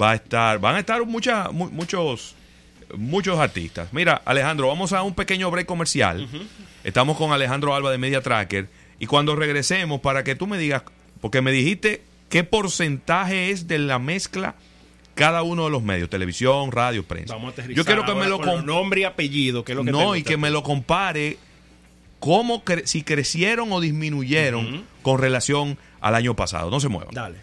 va 0.01 0.13
a 0.13 0.15
estar, 0.15 0.59
van 0.59 0.77
a 0.77 0.81
estar 0.81 1.05
muchas, 1.07 1.53
mu- 1.53 1.71
muchos, 1.71 2.35
muchos 2.97 3.39
artistas. 3.39 3.93
Mira, 3.93 4.21
Alejandro, 4.25 4.69
vamos 4.69 4.93
a 4.93 5.03
un 5.03 5.15
pequeño 5.15 5.51
break 5.51 5.67
comercial. 5.67 6.27
Estamos 6.85 7.17
con 7.17 7.33
Alejandro 7.33 7.75
Alba 7.75 7.91
de 7.91 7.99
Media 7.99 8.21
Tracker. 8.23 8.69
Y 8.99 9.07
cuando 9.07 9.37
regresemos, 9.37 10.01
para 10.01 10.25
que 10.25 10.35
tú 10.35 10.47
me 10.47 10.59
digas, 10.59 10.83
porque 11.21 11.41
me 11.41 11.53
dijiste 11.53 12.03
qué 12.29 12.45
porcentaje 12.45 13.51
es 13.51 13.69
de 13.69 13.79
la 13.79 13.99
mezcla 13.99 14.55
cada 15.15 15.43
uno 15.43 15.65
de 15.65 15.71
los 15.71 15.83
medios, 15.83 16.09
televisión, 16.11 16.71
radio, 16.71 17.05
prensa. 17.05 17.35
Vamos 17.35 17.59
a 17.59 17.67
Yo 17.67 17.85
quiero 17.85 18.05
que 18.05 18.15
me 18.15 18.29
lo 18.29 18.41
con 18.41 18.65
nombre 18.67 19.01
y 19.01 19.05
apellido, 19.05 19.65
que 19.65 19.73
es 19.73 19.77
lo 19.77 19.85
que 19.85 19.91
no, 19.91 20.15
y 20.17 20.23
que 20.23 20.37
me 20.37 20.51
lo 20.51 20.63
compare 20.63 21.39
cómo 22.21 22.65
cre- 22.65 22.87
si 22.87 23.03
crecieron 23.03 23.73
o 23.73 23.81
disminuyeron 23.81 24.85
con 25.03 25.19
relación 25.21 25.77
al 26.01 26.15
año 26.15 26.35
pasado. 26.35 26.71
No 26.71 26.81
se 26.81 26.89
muevan. 26.89 27.15
Dale. 27.15 27.39